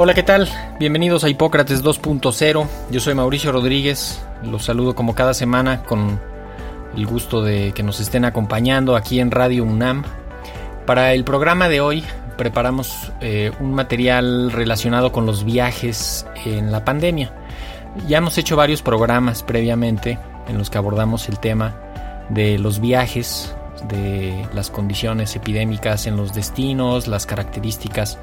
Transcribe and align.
Hola, 0.00 0.14
¿qué 0.14 0.22
tal? 0.22 0.48
Bienvenidos 0.78 1.24
a 1.24 1.28
Hipócrates 1.28 1.82
2.0. 1.82 2.68
Yo 2.88 3.00
soy 3.00 3.14
Mauricio 3.16 3.50
Rodríguez. 3.50 4.24
Los 4.44 4.64
saludo 4.66 4.94
como 4.94 5.16
cada 5.16 5.34
semana 5.34 5.82
con 5.82 6.20
el 6.96 7.04
gusto 7.04 7.42
de 7.42 7.72
que 7.72 7.82
nos 7.82 7.98
estén 7.98 8.24
acompañando 8.24 8.94
aquí 8.94 9.18
en 9.18 9.32
Radio 9.32 9.64
UNAM. 9.64 10.04
Para 10.86 11.14
el 11.14 11.24
programa 11.24 11.68
de 11.68 11.80
hoy 11.80 12.04
preparamos 12.36 13.10
eh, 13.20 13.50
un 13.58 13.74
material 13.74 14.52
relacionado 14.52 15.10
con 15.10 15.26
los 15.26 15.42
viajes 15.42 16.24
en 16.44 16.70
la 16.70 16.84
pandemia. 16.84 17.32
Ya 18.06 18.18
hemos 18.18 18.38
hecho 18.38 18.54
varios 18.54 18.82
programas 18.82 19.42
previamente 19.42 20.16
en 20.46 20.58
los 20.58 20.70
que 20.70 20.78
abordamos 20.78 21.28
el 21.28 21.40
tema 21.40 21.74
de 22.28 22.56
los 22.60 22.78
viajes, 22.78 23.52
de 23.88 24.46
las 24.54 24.70
condiciones 24.70 25.34
epidémicas 25.34 26.06
en 26.06 26.16
los 26.16 26.34
destinos, 26.34 27.08
las 27.08 27.26
características 27.26 28.16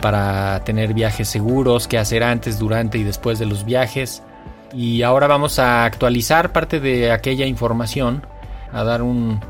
para 0.00 0.62
tener 0.64 0.94
viajes 0.94 1.28
seguros, 1.28 1.88
qué 1.88 1.98
hacer 1.98 2.22
antes, 2.22 2.58
durante 2.58 2.98
y 2.98 3.04
después 3.04 3.38
de 3.38 3.46
los 3.46 3.64
viajes. 3.64 4.22
Y 4.72 5.02
ahora 5.02 5.26
vamos 5.26 5.58
a 5.58 5.84
actualizar 5.84 6.52
parte 6.52 6.80
de 6.80 7.10
aquella 7.12 7.46
información, 7.46 8.26
a 8.72 8.84
dar 8.84 9.02
un 9.02 9.40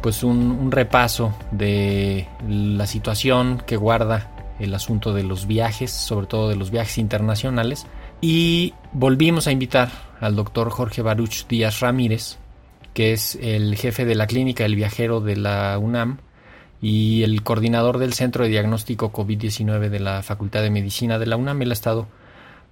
pues 0.00 0.22
un, 0.22 0.70
repaso 0.70 1.34
de 1.50 2.28
la 2.48 2.86
situación 2.86 3.62
que 3.66 3.76
guarda 3.76 4.30
el 4.58 4.74
asunto 4.74 5.12
de 5.12 5.22
los 5.22 5.46
viajes, 5.46 5.90
sobre 5.90 6.26
todo 6.26 6.48
de 6.48 6.56
los 6.56 6.70
viajes 6.70 6.98
internacionales. 6.98 7.86
Y 8.20 8.74
volvimos 8.92 9.46
a 9.46 9.52
invitar 9.52 9.90
al 10.20 10.36
doctor 10.36 10.70
Jorge 10.70 11.02
Baruch 11.02 11.46
Díaz 11.46 11.80
Ramírez, 11.80 12.38
que 12.94 13.12
es 13.12 13.38
el 13.40 13.76
jefe 13.76 14.04
de 14.04 14.14
la 14.14 14.26
clínica 14.26 14.64
del 14.64 14.76
viajero 14.76 15.20
de 15.20 15.36
la 15.36 15.78
UNAM, 15.78 16.18
y 16.80 17.22
el 17.22 17.42
coordinador 17.42 17.98
del 17.98 18.12
Centro 18.12 18.44
de 18.44 18.50
Diagnóstico 18.50 19.12
COVID-19 19.12 19.88
de 19.88 20.00
la 20.00 20.22
Facultad 20.22 20.62
de 20.62 20.70
Medicina 20.70 21.18
de 21.18 21.26
la 21.26 21.36
UNAM. 21.36 21.62
Él 21.62 21.70
ha 21.70 21.74
estado 21.74 22.06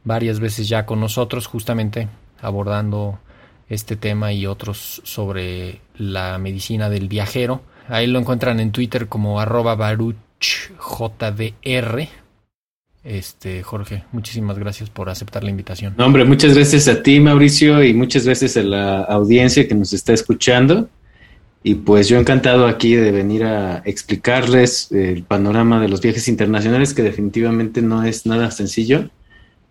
varias 0.04 0.38
veces 0.40 0.68
ya 0.68 0.86
con 0.86 1.00
nosotros 1.00 1.46
justamente 1.46 2.08
abordando 2.40 3.18
este 3.68 3.96
tema 3.96 4.32
y 4.32 4.46
otros 4.46 5.02
sobre 5.04 5.80
la 5.98 6.38
medicina 6.38 6.88
del 6.88 7.08
viajero. 7.08 7.62
Ahí 7.88 8.06
lo 8.06 8.18
encuentran 8.18 8.60
en 8.60 8.70
Twitter 8.72 9.08
como 9.08 9.40
arroba 9.40 9.74
baruchjdr. 9.74 10.16
Este, 13.04 13.62
Jorge, 13.62 14.02
muchísimas 14.10 14.58
gracias 14.58 14.90
por 14.90 15.08
aceptar 15.08 15.44
la 15.44 15.50
invitación. 15.50 15.94
No, 15.96 16.06
hombre, 16.06 16.24
muchas 16.24 16.54
gracias 16.54 16.88
a 16.88 17.02
ti, 17.04 17.20
Mauricio, 17.20 17.84
y 17.84 17.94
muchas 17.94 18.24
gracias 18.24 18.56
a 18.56 18.62
la 18.64 19.02
audiencia 19.02 19.68
que 19.68 19.76
nos 19.76 19.92
está 19.92 20.12
escuchando. 20.12 20.88
Y 21.66 21.74
pues 21.74 22.06
yo 22.06 22.16
encantado 22.16 22.68
aquí 22.68 22.94
de 22.94 23.10
venir 23.10 23.42
a 23.42 23.82
explicarles 23.84 24.92
el 24.92 25.24
panorama 25.24 25.80
de 25.80 25.88
los 25.88 26.00
viajes 26.00 26.28
internacionales, 26.28 26.94
que 26.94 27.02
definitivamente 27.02 27.82
no 27.82 28.04
es 28.04 28.24
nada 28.24 28.52
sencillo, 28.52 29.10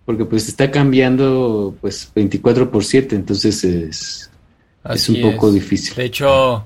porque 0.04 0.26
pues 0.26 0.50
está 0.50 0.72
cambiando 0.72 1.74
pues 1.80 2.12
24 2.14 2.70
por 2.70 2.84
7, 2.84 3.16
entonces 3.16 3.64
es, 3.64 4.30
es 4.90 5.08
un 5.08 5.22
poco 5.22 5.50
difícil. 5.54 5.96
De 5.96 6.04
hecho, 6.04 6.66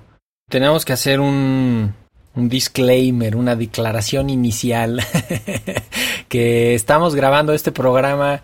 tenemos 0.50 0.84
que 0.84 0.94
hacer 0.94 1.20
un, 1.20 1.94
un 2.34 2.50
disclaimer, 2.50 3.36
una 3.36 3.56
declaración 3.56 4.32
inicial, 4.32 5.00
que 6.28 6.74
estamos 6.74 7.14
grabando 7.14 7.54
este 7.54 7.72
programa 7.72 8.42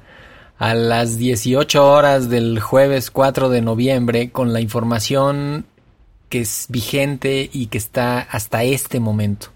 a 0.59 0.75
las 0.75 1.18
18 1.18 1.84
horas 1.84 2.29
del 2.29 2.59
jueves 2.59 3.09
4 3.09 3.50
de 3.50 3.63
noviembre 3.63 4.29
con 4.29 4.53
la 4.53 4.62
información 4.62 5.66
que 6.35 6.41
es 6.41 6.66
vigente 6.68 7.50
y 7.53 7.68
que 7.68 7.78
está 7.78 8.19
hasta 8.19 8.66
este 8.66 9.00
momento. 9.00 9.53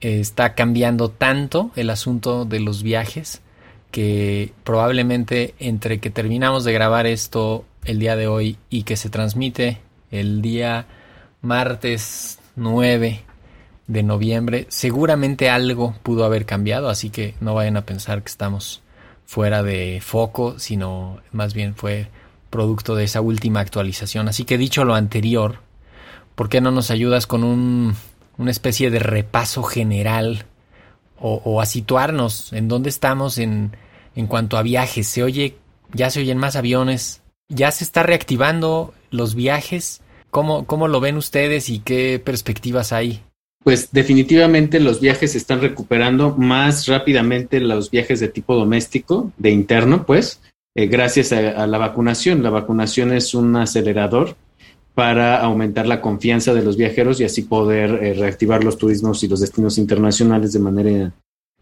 está 0.00 0.56
cambiando 0.56 1.08
tanto 1.08 1.70
el 1.76 1.88
asunto 1.88 2.44
de 2.44 2.58
los 2.58 2.82
viajes 2.82 3.42
que 3.92 4.52
probablemente 4.64 5.54
entre 5.60 6.00
que 6.00 6.10
terminamos 6.10 6.64
de 6.64 6.72
grabar 6.72 7.06
esto 7.06 7.64
el 7.84 8.00
día 8.00 8.16
de 8.16 8.26
hoy 8.26 8.58
y 8.70 8.82
que 8.82 8.96
se 8.96 9.08
transmite 9.08 9.82
el 10.10 10.42
día 10.42 10.86
martes 11.42 12.40
9 12.56 13.22
de 13.86 14.02
noviembre, 14.02 14.66
seguramente 14.70 15.48
algo 15.48 15.94
pudo 16.02 16.24
haber 16.24 16.44
cambiado, 16.44 16.88
así 16.88 17.10
que 17.10 17.36
no 17.38 17.54
vayan 17.54 17.76
a 17.76 17.86
pensar 17.86 18.24
que 18.24 18.30
estamos 18.30 18.82
fuera 19.26 19.62
de 19.62 20.00
foco, 20.02 20.58
sino 20.58 21.20
más 21.30 21.54
bien 21.54 21.76
fue 21.76 22.08
producto 22.50 22.96
de 22.96 23.04
esa 23.04 23.20
última 23.20 23.60
actualización. 23.60 24.26
Así 24.26 24.44
que 24.44 24.58
dicho 24.58 24.84
lo 24.84 24.96
anterior, 24.96 25.63
¿por 26.34 26.48
qué 26.48 26.60
no 26.60 26.70
nos 26.70 26.90
ayudas 26.90 27.26
con 27.26 27.44
un, 27.44 27.94
una 28.38 28.50
especie 28.50 28.90
de 28.90 28.98
repaso 28.98 29.62
general 29.62 30.46
o, 31.18 31.62
a 31.62 31.66
situarnos 31.66 32.52
en 32.52 32.68
dónde 32.68 32.90
estamos 32.90 33.38
en, 33.38 33.76
en 34.14 34.26
cuanto 34.26 34.56
a 34.56 34.62
viajes? 34.62 35.06
Se 35.06 35.22
oye, 35.22 35.56
ya 35.92 36.10
se 36.10 36.20
oyen 36.20 36.38
más 36.38 36.56
aviones, 36.56 37.22
ya 37.48 37.70
se 37.70 37.84
está 37.84 38.02
reactivando 38.02 38.92
los 39.10 39.34
viajes. 39.34 40.02
¿Cómo, 40.30 40.66
cómo 40.66 40.88
lo 40.88 41.00
ven 41.00 41.16
ustedes 41.16 41.68
y 41.68 41.78
qué 41.78 42.20
perspectivas 42.22 42.92
hay? 42.92 43.22
Pues 43.62 43.90
definitivamente 43.92 44.78
los 44.78 45.00
viajes 45.00 45.32
se 45.32 45.38
están 45.38 45.62
recuperando 45.62 46.36
más 46.36 46.86
rápidamente 46.86 47.60
los 47.60 47.90
viajes 47.90 48.20
de 48.20 48.28
tipo 48.28 48.54
doméstico, 48.54 49.32
de 49.38 49.50
interno, 49.50 50.04
pues, 50.04 50.40
eh, 50.74 50.86
gracias 50.86 51.32
a, 51.32 51.66
la 51.66 51.78
vacunación. 51.78 52.42
La 52.42 52.50
vacunación 52.50 53.12
es 53.12 53.32
un 53.32 53.56
acelerador 53.56 54.36
para 54.94 55.40
aumentar 55.40 55.86
la 55.86 56.00
confianza 56.00 56.54
de 56.54 56.62
los 56.62 56.76
viajeros 56.76 57.20
y 57.20 57.24
así 57.24 57.42
poder 57.42 58.02
eh, 58.02 58.14
reactivar 58.14 58.62
los 58.62 58.78
turismos 58.78 59.22
y 59.24 59.28
los 59.28 59.40
destinos 59.40 59.78
internacionales 59.78 60.52
de 60.52 60.60
manera 60.60 61.12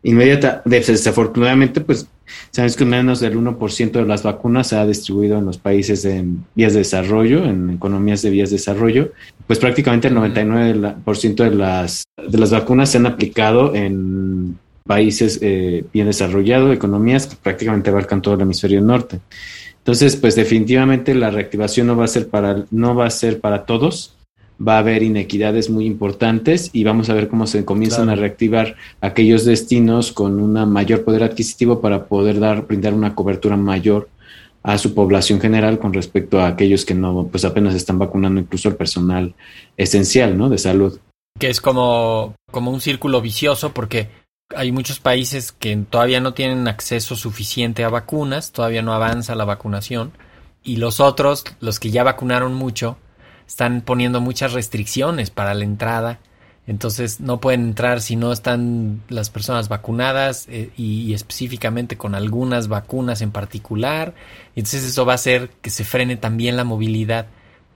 inmediata. 0.02 0.62
Desafortunadamente, 0.64 1.80
pues 1.80 2.08
sabes 2.50 2.76
que 2.76 2.84
menos 2.84 3.20
del 3.20 3.38
1% 3.38 3.92
de 3.92 4.04
las 4.04 4.22
vacunas 4.22 4.68
se 4.68 4.76
ha 4.76 4.86
distribuido 4.86 5.38
en 5.38 5.46
los 5.46 5.58
países 5.58 6.04
en 6.04 6.44
vías 6.54 6.74
de 6.74 6.80
desarrollo, 6.80 7.44
en 7.44 7.70
economías 7.70 8.20
de 8.22 8.30
vías 8.30 8.50
de 8.50 8.56
desarrollo. 8.56 9.12
Pues 9.46 9.58
prácticamente 9.58 10.08
el 10.08 10.16
99% 10.16 11.34
de 11.36 11.54
las, 11.54 12.04
de 12.16 12.38
las 12.38 12.50
vacunas 12.50 12.90
se 12.90 12.98
han 12.98 13.06
aplicado 13.06 13.74
en 13.74 14.58
países 14.84 15.38
eh, 15.42 15.84
bien 15.92 16.06
desarrollados, 16.06 16.74
economías 16.74 17.26
que 17.26 17.36
prácticamente 17.36 17.90
abarcan 17.90 18.20
todo 18.20 18.34
el 18.34 18.40
hemisferio 18.40 18.80
norte. 18.80 19.20
Entonces, 19.82 20.14
pues 20.14 20.36
definitivamente 20.36 21.12
la 21.12 21.30
reactivación 21.30 21.88
no 21.88 21.96
va 21.96 22.04
a 22.04 22.08
ser 22.08 22.28
para, 22.28 22.66
no 22.70 22.94
va 22.94 23.06
a 23.06 23.10
ser 23.10 23.40
para 23.40 23.64
todos. 23.64 24.14
Va 24.64 24.76
a 24.76 24.78
haber 24.78 25.02
inequidades 25.02 25.70
muy 25.70 25.86
importantes 25.86 26.70
y 26.72 26.84
vamos 26.84 27.10
a 27.10 27.14
ver 27.14 27.26
cómo 27.26 27.48
se 27.48 27.64
comienzan 27.64 28.08
a 28.08 28.14
reactivar 28.14 28.76
aquellos 29.00 29.44
destinos 29.44 30.12
con 30.12 30.40
un 30.40 30.52
mayor 30.70 31.02
poder 31.02 31.24
adquisitivo 31.24 31.80
para 31.80 32.04
poder 32.04 32.38
dar, 32.38 32.64
brindar 32.64 32.94
una 32.94 33.16
cobertura 33.16 33.56
mayor 33.56 34.08
a 34.62 34.78
su 34.78 34.94
población 34.94 35.40
general 35.40 35.80
con 35.80 35.92
respecto 35.92 36.40
a 36.40 36.46
aquellos 36.46 36.84
que 36.84 36.94
no, 36.94 37.26
pues 37.26 37.44
apenas 37.44 37.74
están 37.74 37.98
vacunando 37.98 38.40
incluso 38.40 38.68
el 38.68 38.76
personal 38.76 39.34
esencial, 39.76 40.38
¿no? 40.38 40.48
De 40.48 40.58
salud. 40.58 41.00
Que 41.40 41.48
es 41.48 41.60
como, 41.60 42.36
como 42.52 42.70
un 42.70 42.80
círculo 42.80 43.20
vicioso 43.20 43.72
porque 43.72 44.10
hay 44.56 44.72
muchos 44.72 45.00
países 45.00 45.52
que 45.52 45.76
todavía 45.76 46.20
no 46.20 46.34
tienen 46.34 46.68
acceso 46.68 47.16
suficiente 47.16 47.84
a 47.84 47.88
vacunas, 47.88 48.52
todavía 48.52 48.82
no 48.82 48.92
avanza 48.92 49.34
la 49.34 49.44
vacunación, 49.44 50.12
y 50.62 50.76
los 50.76 51.00
otros, 51.00 51.44
los 51.60 51.80
que 51.80 51.90
ya 51.90 52.04
vacunaron 52.04 52.54
mucho, 52.54 52.96
están 53.46 53.82
poniendo 53.82 54.20
muchas 54.20 54.52
restricciones 54.52 55.30
para 55.30 55.54
la 55.54 55.64
entrada 55.64 56.20
Entonces 56.66 57.20
no 57.20 57.40
pueden 57.40 57.62
entrar 57.62 58.00
si 58.00 58.14
no 58.14 58.32
están 58.32 59.02
las 59.08 59.30
personas 59.30 59.68
vacunadas 59.68 60.46
eh, 60.48 60.70
y, 60.76 61.12
específicamente 61.12 61.96
con 61.96 62.14
algunas 62.14 62.68
vacunas 62.68 63.20
en 63.20 63.32
particular. 63.32 64.14
Entonces 64.54 64.84
eso 64.84 65.04
va 65.04 65.12
a 65.12 65.16
hacer 65.16 65.50
que 65.60 65.70
se 65.70 65.84
frene 65.84 66.16
también 66.16 66.56
la 66.56 66.64
movilidad 66.64 67.26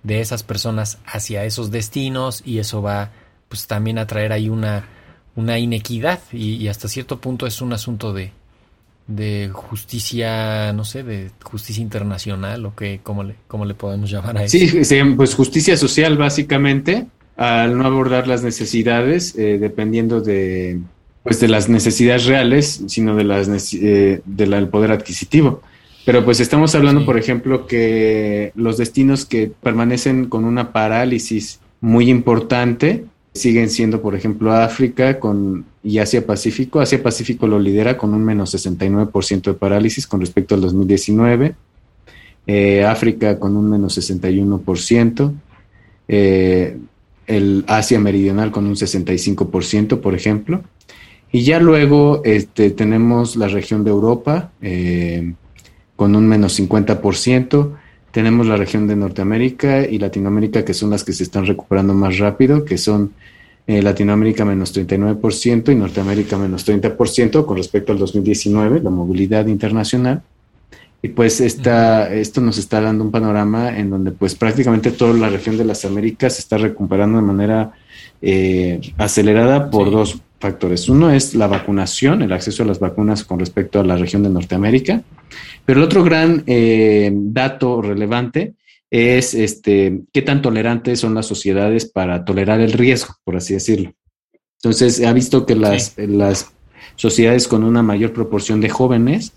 de 0.05 0.21
esas 0.21 0.45
personas 0.45 0.99
hacia 1.05 1.45
esos 1.45 1.73
destinos 1.73 2.43
y 2.45 2.61
eso 2.61 2.81
va 2.81 3.11
pues 3.49 3.67
también 3.67 3.99
a 3.99 4.07
traer 4.07 4.33
ahí 4.33 4.49
una, 4.49 4.87
una 5.37 5.59
inequidad 5.59 6.21
y, 6.33 6.67
hasta 6.69 6.89
cierto 6.89 7.21
punto 7.21 7.47
es 7.47 7.61
un 7.61 7.73
asunto 7.73 8.13
de, 8.13 8.33
de 9.07 9.51
justicia, 9.53 10.73
no 10.73 10.85
sé, 10.85 11.03
de 11.03 11.31
justicia 11.43 11.83
internacional 11.83 12.65
o 12.67 12.75
que, 12.75 13.01
¿cómo 13.03 13.23
le, 13.23 13.37
cómo 13.47 13.65
le 13.65 13.75
podemos 13.75 14.11
llamar 14.11 14.39
a 14.39 14.45
eso? 14.45 14.59
Sí, 14.59 15.05
pues 15.17 15.35
justicia 15.35 15.77
social 15.77 16.17
básicamente 16.17 17.07
al 17.37 17.77
no 17.77 17.85
abordar 17.85 18.27
las 18.27 18.43
necesidades 18.43 19.37
eh, 19.37 19.59
dependiendo 19.59 20.23
de 20.23 20.81
pues 21.23 21.41
de 21.41 21.49
las 21.49 21.69
necesidades 21.69 22.27
reales, 22.27 22.85
sino 22.87 23.17
de 23.17 23.25
las 23.25 23.49
eh, 23.75 24.23
del 24.25 24.69
poder 24.69 24.93
adquisitivo. 24.93 25.61
Pero 26.05 26.25
pues 26.25 26.39
estamos 26.39 26.77
hablando, 26.77 27.05
por 27.05 27.19
ejemplo, 27.19 27.67
que 27.67 28.53
los 28.55 28.79
destinos 28.79 29.25
que 29.25 29.51
permanecen 29.61 30.27
con 30.27 30.45
una 30.45 30.73
parálisis 30.73 31.59
muy 31.81 32.11
importante 32.11 33.07
siguen 33.37 33.71
siendo, 33.71 34.03
por 34.03 34.15
ejemplo, 34.15 34.53
África 34.53 35.21
con, 35.21 35.65
y 35.85 35.99
Asia 35.99 36.27
Pacífico. 36.27 36.81
Asia 36.81 37.03
Pacífico 37.03 37.47
lo 37.47 37.61
lidera 37.61 37.97
con 37.97 38.13
un 38.15 38.25
menos 38.25 38.55
69% 38.55 39.43
de 39.43 39.55
parálisis 39.55 40.07
con 40.07 40.21
respecto 40.21 40.55
al 40.55 40.61
2019. 40.63 41.55
Eh, 42.49 42.85
África 42.85 43.39
con 43.39 43.57
un 43.57 43.71
menos 43.71 43.97
61%. 43.99 45.33
Eh, 46.09 46.79
el 47.27 47.65
Asia 47.67 47.99
Meridional 47.99 48.51
con 48.51 48.67
un 48.67 48.75
65%, 48.75 50.01
por 50.01 50.15
ejemplo. 50.15 50.63
Y 51.33 51.43
ya 51.43 51.59
luego 51.61 52.23
este, 52.25 52.71
tenemos 52.71 53.37
la 53.37 53.49
región 53.49 53.85
de 53.85 53.91
Europa 53.91 54.53
eh, 54.63 55.35
con 55.97 56.15
un 56.15 56.27
menos 56.27 56.59
50%. 56.59 57.77
Tenemos 58.17 58.47
la 58.47 58.57
región 58.57 58.87
de 58.87 58.97
Norteamérica 58.97 59.87
y 59.87 59.99
Latinoamérica, 59.99 60.65
que 60.65 60.73
son 60.73 60.89
las 60.89 61.05
que 61.05 61.13
se 61.13 61.23
están 61.23 61.45
recuperando 61.45 61.93
más 61.93 62.17
rápido, 62.17 62.65
que 62.65 62.79
son 62.79 63.13
eh, 63.67 63.83
Latinoamérica 63.83 64.43
menos 64.43 64.75
39% 64.75 65.71
y 65.71 65.75
Norteamérica 65.75 66.39
menos 66.39 66.67
30% 66.67 67.45
con 67.45 67.59
respecto 67.59 67.93
al 67.93 67.99
2019, 67.99 68.81
la 68.81 68.89
movilidad 68.89 69.47
internacional. 69.49 70.23
Y 71.03 71.09
pues 71.09 71.43
esta, 71.43 72.11
esto 72.11 72.41
nos 72.41 72.57
está 72.57 72.81
dando 72.81 73.05
un 73.05 73.11
panorama 73.11 73.77
en 73.77 73.91
donde 73.91 74.13
pues 74.13 74.35
prácticamente 74.35 74.93
toda 74.93 75.13
la 75.13 75.29
región 75.29 75.59
de 75.59 75.67
las 75.67 75.85
Américas 75.85 76.37
se 76.37 76.41
está 76.41 76.57
recuperando 76.57 77.19
de 77.19 77.23
manera 77.23 77.73
eh, 78.23 78.81
acelerada 78.97 79.69
por 79.71 79.91
dos 79.91 80.23
factores. 80.41 80.89
Uno 80.89 81.11
es 81.11 81.35
la 81.35 81.49
vacunación, 81.49 82.23
el 82.23 82.33
acceso 82.33 82.63
a 82.63 82.67
las 82.67 82.79
vacunas 82.79 83.25
con 83.25 83.39
respecto 83.39 83.79
a 83.79 83.85
la 83.85 83.99
región 83.99 84.23
de 84.23 84.31
Norteamérica. 84.31 85.03
Pero 85.67 85.81
el 85.81 85.85
otro 85.85 86.05
gran 86.05 86.45
eh, 86.47 87.11
dato 87.13 87.83
relevante 87.83 88.55
es 88.89 89.35
este, 89.35 90.03
qué 90.13 90.23
tan 90.23 90.41
tolerantes 90.41 91.01
son 91.01 91.15
las 91.15 91.27
sociedades 91.27 91.87
para 91.87 92.25
tolerar 92.25 92.61
el 92.61 92.73
riesgo, 92.73 93.17
por 93.25 93.37
así 93.37 93.55
decirlo. 93.55 93.93
Entonces, 94.63 94.97
se 94.97 95.07
ha 95.07 95.13
visto 95.13 95.45
que 95.45 95.57
las, 95.57 95.95
las 95.99 96.53
sociedades 96.95 97.49
con 97.49 97.65
una 97.65 97.83
mayor 97.83 98.13
proporción 98.13 98.61
de 98.61 98.71
jóvenes 98.71 99.33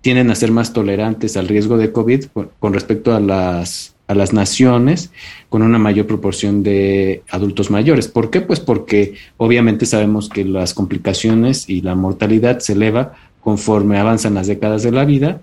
tienden 0.00 0.30
a 0.30 0.34
ser 0.34 0.50
más 0.50 0.72
tolerantes 0.72 1.36
al 1.36 1.46
riesgo 1.46 1.78
de 1.78 1.92
COVID 1.92 2.24
con 2.58 2.72
respecto 2.74 3.14
a 3.14 3.20
las, 3.20 3.94
a 4.08 4.14
las 4.16 4.32
naciones 4.32 5.12
con 5.48 5.62
una 5.62 5.78
mayor 5.78 6.08
proporción 6.08 6.64
de 6.64 7.22
adultos 7.30 7.70
mayores. 7.70 8.08
¿Por 8.08 8.30
qué? 8.30 8.40
Pues 8.40 8.58
porque 8.58 9.14
obviamente 9.36 9.86
sabemos 9.86 10.28
que 10.28 10.44
las 10.44 10.74
complicaciones 10.74 11.68
y 11.68 11.82
la 11.82 11.94
mortalidad 11.94 12.58
se 12.58 12.72
eleva 12.72 13.14
conforme 13.40 13.98
avanzan 13.98 14.34
las 14.34 14.48
décadas 14.48 14.82
de 14.82 14.90
la 14.90 15.04
vida 15.04 15.40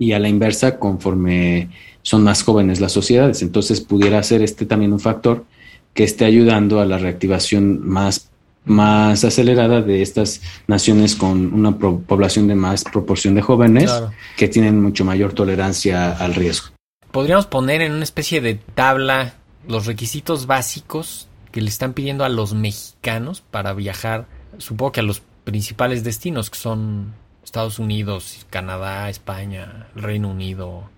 y 0.00 0.12
a 0.12 0.18
la 0.18 0.28
inversa 0.28 0.78
conforme 0.78 1.68
son 2.02 2.24
más 2.24 2.42
jóvenes 2.42 2.80
las 2.80 2.90
sociedades. 2.90 3.42
Entonces 3.42 3.82
pudiera 3.82 4.20
ser 4.22 4.42
este 4.42 4.64
también 4.64 4.94
un 4.94 4.98
factor 4.98 5.44
que 5.92 6.04
esté 6.04 6.24
ayudando 6.24 6.80
a 6.80 6.86
la 6.86 6.98
reactivación 6.98 7.86
más 7.86 8.26
más 8.64 9.24
acelerada 9.24 9.80
de 9.80 10.02
estas 10.02 10.42
naciones 10.66 11.16
con 11.16 11.52
una 11.54 11.76
población 11.78 12.46
de 12.46 12.54
más 12.54 12.84
proporción 12.84 13.34
de 13.34 13.42
jóvenes 13.42 13.90
que 14.36 14.48
tienen 14.48 14.82
mucho 14.82 15.04
mayor 15.04 15.32
tolerancia 15.32 16.12
al 16.12 16.34
riesgo. 16.34 16.68
Podríamos 17.10 17.46
poner 17.46 17.80
en 17.80 17.92
una 17.92 18.04
especie 18.04 18.40
de 18.40 18.54
tabla 18.54 19.34
los 19.66 19.86
requisitos 19.86 20.46
básicos 20.46 21.26
que 21.52 21.60
le 21.60 21.68
están 21.68 21.94
pidiendo 21.94 22.24
a 22.24 22.28
los 22.28 22.54
mexicanos 22.54 23.42
para 23.50 23.72
viajar, 23.72 24.26
supongo 24.58 24.92
que 24.92 25.00
a 25.00 25.04
los 25.04 25.22
principales 25.44 26.04
destinos 26.04 26.50
que 26.50 26.58
son 26.58 27.14
Estados 27.50 27.80
Unidos, 27.80 28.46
Canadá, 28.48 29.10
España, 29.10 29.88
Reino 29.96 30.30
Unido. 30.30 30.88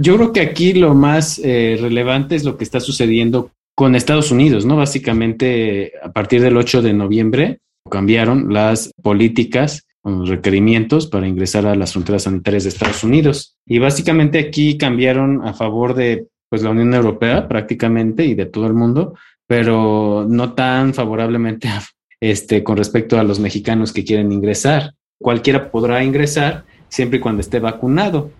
Yo 0.00 0.16
creo 0.16 0.32
que 0.32 0.40
aquí 0.40 0.72
lo 0.72 0.94
más 0.94 1.40
eh, 1.42 1.76
relevante 1.80 2.36
es 2.36 2.44
lo 2.44 2.56
que 2.56 2.62
está 2.62 2.78
sucediendo 2.78 3.50
con 3.74 3.96
Estados 3.96 4.30
Unidos, 4.30 4.64
¿no? 4.64 4.76
Básicamente, 4.76 5.92
a 6.00 6.12
partir 6.12 6.40
del 6.40 6.56
8 6.56 6.82
de 6.82 6.92
noviembre 6.92 7.58
cambiaron 7.90 8.52
las 8.52 8.92
políticas 9.02 9.88
los 10.04 10.28
requerimientos 10.28 11.06
para 11.06 11.26
ingresar 11.26 11.66
a 11.66 11.74
las 11.74 11.92
fronteras 11.92 12.22
sanitarias 12.22 12.62
de 12.62 12.70
Estados 12.70 13.02
Unidos. 13.04 13.56
Y 13.66 13.78
básicamente 13.78 14.38
aquí 14.38 14.78
cambiaron 14.78 15.46
a 15.46 15.52
favor 15.52 15.94
de 15.94 16.28
pues, 16.48 16.62
la 16.62 16.70
Unión 16.70 16.94
Europea 16.94 17.48
prácticamente 17.48 18.24
y 18.24 18.34
de 18.34 18.46
todo 18.46 18.66
el 18.66 18.74
mundo, 18.74 19.14
pero 19.46 20.26
no 20.28 20.54
tan 20.54 20.94
favorablemente 20.94 21.68
este, 22.20 22.62
con 22.62 22.76
respecto 22.76 23.18
a 23.18 23.24
los 23.24 23.40
mexicanos 23.40 23.92
que 23.92 24.04
quieren 24.04 24.32
ingresar. 24.32 24.94
Cualquiera 25.20 25.70
podrá 25.70 26.04
ingresar 26.04 26.64
siempre 26.88 27.18
y 27.18 27.20
cuando 27.20 27.40
esté 27.40 27.58
vacunado. 27.58 28.30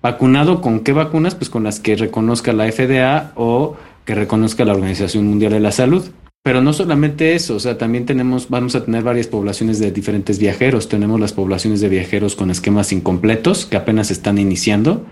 ¿Vacunado 0.00 0.60
con 0.60 0.80
qué 0.80 0.92
vacunas? 0.92 1.34
Pues 1.34 1.50
con 1.50 1.64
las 1.64 1.80
que 1.80 1.96
reconozca 1.96 2.52
la 2.52 2.70
FDA 2.70 3.32
o 3.34 3.76
que 4.04 4.14
reconozca 4.14 4.64
la 4.64 4.72
Organización 4.72 5.26
Mundial 5.26 5.52
de 5.52 5.60
la 5.60 5.72
Salud. 5.72 6.10
Pero 6.44 6.62
no 6.62 6.72
solamente 6.72 7.34
eso, 7.34 7.56
o 7.56 7.60
sea, 7.60 7.76
también 7.76 8.06
tenemos, 8.06 8.48
vamos 8.48 8.74
a 8.74 8.84
tener 8.84 9.02
varias 9.02 9.26
poblaciones 9.26 9.80
de 9.80 9.90
diferentes 9.90 10.38
viajeros. 10.38 10.88
Tenemos 10.88 11.20
las 11.20 11.32
poblaciones 11.32 11.80
de 11.80 11.88
viajeros 11.88 12.36
con 12.36 12.50
esquemas 12.50 12.92
incompletos 12.92 13.66
que 13.66 13.76
apenas 13.76 14.10
están 14.10 14.38
iniciando. 14.38 15.04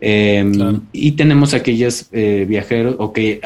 Em, 0.00 0.80
y 0.92 1.12
tenemos 1.12 1.54
aquellos 1.54 2.08
eh, 2.12 2.44
viajeros 2.46 2.96
o 2.98 3.12
que 3.12 3.40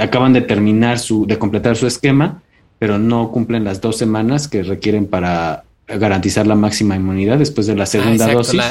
acaban 0.00 0.32
de 0.32 0.40
terminar 0.40 0.98
su, 0.98 1.26
de 1.26 1.38
completar 1.38 1.76
su 1.76 1.86
esquema, 1.86 2.42
pero 2.78 2.98
no 2.98 3.30
cumplen 3.30 3.64
las 3.64 3.80
dos 3.80 3.96
semanas 3.96 4.48
que 4.48 4.62
requieren 4.62 5.06
para 5.06 5.64
garantizar 5.88 6.46
la 6.46 6.54
máxima 6.54 6.96
inmunidad 6.96 7.38
después 7.38 7.66
de 7.66 7.74
la 7.74 7.86
segunda 7.86 8.26
ah, 8.26 8.32
dosis. 8.32 8.62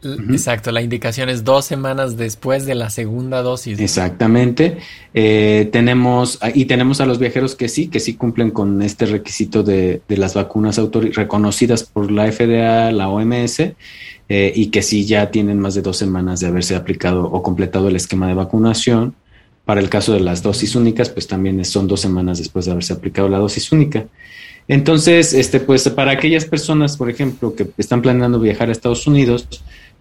Exacto, 0.00 0.70
la 0.70 0.80
indicación 0.80 1.28
es 1.28 1.42
dos 1.42 1.64
semanas 1.64 2.16
después 2.16 2.66
de 2.66 2.76
la 2.76 2.88
segunda 2.88 3.42
dosis. 3.42 3.80
Exactamente. 3.80 4.78
Eh, 5.12 5.68
tenemos, 5.72 6.38
y 6.54 6.66
tenemos 6.66 7.00
a 7.00 7.06
los 7.06 7.18
viajeros 7.18 7.56
que 7.56 7.68
sí, 7.68 7.88
que 7.88 7.98
sí 7.98 8.14
cumplen 8.14 8.52
con 8.52 8.80
este 8.82 9.06
requisito 9.06 9.64
de, 9.64 10.00
las 10.08 10.34
vacunas 10.34 10.80
reconocidas 11.14 11.82
por 11.82 12.12
la 12.12 12.30
FDA, 12.30 12.92
la 12.92 13.08
OMS, 13.08 13.60
eh, 14.28 14.52
y 14.54 14.66
que 14.66 14.82
sí 14.82 15.04
ya 15.04 15.30
tienen 15.32 15.58
más 15.58 15.74
de 15.74 15.82
dos 15.82 15.96
semanas 15.96 16.38
de 16.40 16.46
haberse 16.46 16.76
aplicado 16.76 17.24
o 17.24 17.42
completado 17.42 17.88
el 17.88 17.96
esquema 17.96 18.28
de 18.28 18.34
vacunación. 18.34 19.16
Para 19.68 19.82
el 19.82 19.90
caso 19.90 20.14
de 20.14 20.20
las 20.20 20.42
dosis 20.42 20.76
únicas, 20.76 21.10
pues 21.10 21.26
también 21.26 21.62
son 21.66 21.86
dos 21.86 22.00
semanas 22.00 22.38
después 22.38 22.64
de 22.64 22.70
haberse 22.70 22.94
aplicado 22.94 23.28
la 23.28 23.36
dosis 23.36 23.70
única. 23.70 24.06
Entonces, 24.66 25.34
este, 25.34 25.60
pues 25.60 25.86
para 25.90 26.12
aquellas 26.12 26.46
personas, 26.46 26.96
por 26.96 27.10
ejemplo, 27.10 27.54
que 27.54 27.68
están 27.76 28.00
planeando 28.00 28.40
viajar 28.40 28.70
a 28.70 28.72
Estados 28.72 29.06
Unidos, 29.06 29.46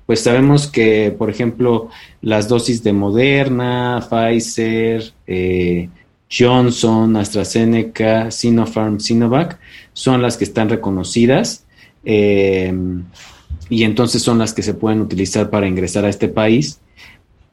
pues 0.06 0.22
sabemos 0.22 0.68
que, 0.68 1.14
por 1.18 1.30
ejemplo, 1.30 1.90
las 2.22 2.48
dosis 2.48 2.82
de 2.82 2.94
Moderna, 2.94 4.08
Pfizer, 4.10 5.12
eh, 5.28 5.90
Johnson, 6.32 7.18
AstraZeneca, 7.18 8.32
Sinopharm, 8.32 9.02
Sinovac, 9.02 9.60
son 9.92 10.22
las 10.22 10.38
que 10.38 10.46
están 10.46 10.70
reconocidas 10.70 11.66
eh, 12.06 12.74
y 13.70 13.84
entonces 13.84 14.22
son 14.22 14.40
las 14.40 14.54
que 14.54 14.64
se 14.64 14.76
pueden 14.76 15.02
utilizar 15.02 15.50
para 15.50 15.68
ingresar 15.68 16.06
a 16.06 16.10
este 16.10 16.30
país. 16.30 16.80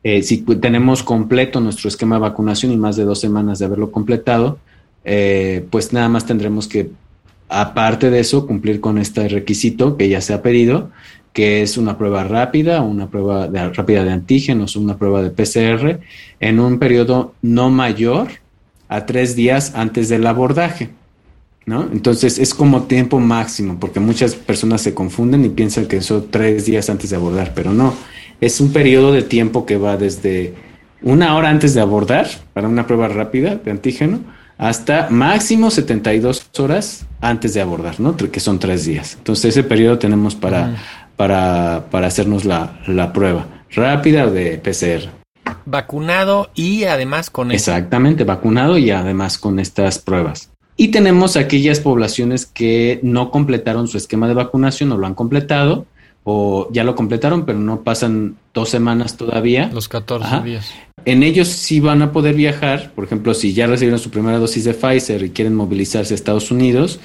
Eh, 0.05 0.23
si 0.23 0.43
tenemos 0.43 1.03
completo 1.03 1.61
nuestro 1.61 1.89
esquema 1.89 2.17
de 2.17 2.23
vacunación 2.23 2.71
y 2.71 2.77
más 2.77 2.95
de 2.97 3.05
dos 3.05 3.21
semanas 3.21 3.59
de 3.59 3.65
haberlo 3.65 3.91
completado, 3.91 4.59
pues 5.71 5.93
nada 5.93 6.09
más 6.09 6.25
tendremos 6.25 6.67
que, 6.67 6.91
aparte 7.49 8.09
de 8.09 8.21
eso, 8.21 8.47
cumplir 8.47 8.81
con 8.81 8.97
este 8.97 9.29
requisito 9.29 9.99
que 9.99 10.09
ya 10.09 10.23
se 10.23 10.33
ha 10.33 10.41
pedido 10.41 10.91
que 11.35 11.63
es 11.63 11.77
una 11.77 11.99
prueba 11.99 12.23
rápida, 12.23 12.81
una 12.81 13.11
prueba 13.11 13.49
rápida 13.49 14.05
de 14.05 14.13
antígenos, 14.13 14.77
una 14.77 14.97
prueba 14.97 15.21
de 15.21 15.31
PCR, 15.31 16.01
en 16.39 16.61
un 16.61 16.79
periodo 16.79 17.35
no 17.43 17.71
mayor 17.71 18.29
a 18.89 19.05
tres 19.05 19.35
días 19.35 19.73
antes 19.75 20.09
del 20.09 20.27
abordaje. 20.27 20.91
¿No? 21.67 21.89
Entonces 21.91 22.39
es 22.39 22.55
como 22.55 22.83
tiempo 22.83 23.19
máximo, 23.21 23.79
porque 23.81 23.99
muchas 23.99 24.35
personas 24.35 24.83
se 24.83 24.93
confunden 24.93 25.47
y 25.47 25.49
piensan 25.49 25.87
que 25.87 26.03
son 26.03 26.27
tres 26.31 26.67
días 26.67 26.91
antes 26.91 27.09
de 27.09 27.17
abordar, 27.17 27.53
pero 27.55 27.73
no, 27.73 27.95
es 28.41 28.61
un 28.61 28.73
periodo 28.73 29.13
de 29.13 29.23
tiempo 29.23 29.67
que 29.67 29.77
va 29.77 29.97
desde 29.97 30.55
una 31.03 31.37
hora 31.37 31.51
antes 31.51 31.75
de 31.75 31.81
abordar 31.81 32.27
para 32.53 32.69
una 32.69 32.87
prueba 32.87 33.09
rápida 33.09 33.57
de 33.57 33.71
antígeno 33.71 34.21
hasta 34.59 35.09
máximo 35.11 35.71
72 35.71 36.51
horas 36.59 37.07
antes 37.21 37.55
de 37.55 37.61
abordar, 37.61 38.01
¿no? 38.01 38.17
Que 38.17 38.41
son 38.41 38.59
tres 38.59 38.85
días. 38.85 39.15
Entonces 39.19 39.57
ese 39.57 39.65
periodo 39.65 39.99
tenemos 39.99 40.35
para, 40.35 40.77
para, 41.17 41.87
para 41.91 42.07
hacernos 42.07 42.45
la, 42.45 42.81
la 42.87 43.13
prueba 43.13 43.47
rápida 43.71 44.27
de 44.31 44.59
PCR. 44.59 45.11
Vacunado 45.67 46.51
y 46.55 46.85
además 46.85 47.31
con 47.31 47.51
Exactamente, 47.51 48.25
vacunado 48.25 48.79
y 48.79 48.91
además 48.91 49.39
con 49.39 49.59
estas 49.59 49.99
pruebas. 49.99 50.51
Y 50.77 50.89
tenemos 50.89 51.37
aquellas 51.37 51.81
poblaciones 51.81 52.47
que 52.47 52.99
no 53.03 53.31
completaron 53.31 53.87
su 53.87 53.97
esquema 53.97 54.27
de 54.27 54.35
vacunación 54.35 54.91
o 54.93 54.97
lo 54.97 55.07
han 55.07 55.15
completado 55.15 55.87
o 56.25 56.69
ya 56.73 56.85
lo 56.85 56.95
completaron, 56.97 57.45
pero 57.45 57.59
no 57.59 57.83
pasan 57.83 58.37
dos 58.53 58.71
semanas 58.71 59.17
todavía. 59.17 59.71
Los 59.73 59.89
14 59.89 60.41
días. 60.43 60.73
En 61.05 61.23
ellos 61.23 61.49
sí 61.49 61.81
van 61.81 62.01
a 62.01 62.13
poder 62.13 62.35
viajar, 62.35 62.93
por 62.95 63.05
ejemplo, 63.05 63.35
si 63.35 63.53
ya 63.53 63.67
recibieron 63.67 63.99
su 63.99 64.11
primera 64.11 64.39
dosis 64.39 64.65
de 64.65 64.73
Pfizer 64.73 65.23
y 65.23 65.31
quieren 65.31 65.55
movilizarse 65.55 66.15
a 66.15 66.17
Estados 66.17 66.51
Unidos, 66.51 66.99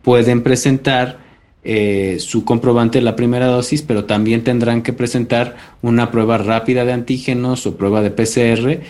pueden 0.00 0.42
presentar 0.42 1.18
eh, 1.64 2.16
su 2.18 2.46
comprobante 2.46 2.98
de 2.98 3.04
la 3.04 3.14
primera 3.14 3.46
dosis, 3.46 3.82
pero 3.82 4.06
también 4.06 4.42
tendrán 4.42 4.82
que 4.82 4.94
presentar 4.94 5.56
una 5.82 6.10
prueba 6.10 6.38
rápida 6.38 6.86
de 6.86 6.94
antígenos 6.94 7.66
o 7.66 7.76
prueba 7.76 8.00
de 8.00 8.10
PCR. 8.10 8.80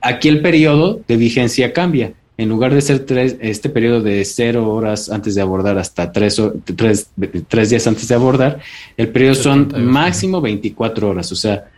Aquí 0.00 0.28
el 0.28 0.40
periodo 0.42 1.00
de 1.08 1.16
vigencia 1.16 1.72
cambia. 1.72 2.14
En 2.38 2.48
lugar 2.48 2.74
de 2.74 2.80
ser 2.80 3.00
tres, 3.00 3.36
este 3.40 3.68
periodo 3.68 4.00
de 4.00 4.24
cero 4.24 4.72
horas 4.72 5.10
antes 5.10 5.34
de 5.34 5.42
abordar 5.42 5.78
hasta 5.78 6.10
tres, 6.10 6.40
tres, 6.76 7.10
tres 7.46 7.70
días 7.70 7.86
antes 7.86 8.08
de 8.08 8.14
abordar, 8.14 8.60
el 8.96 9.08
periodo 9.08 9.34
son 9.34 9.72
máximo 9.84 10.40
24 10.40 11.10
horas. 11.10 11.30
O 11.30 11.36
sea, 11.36 11.68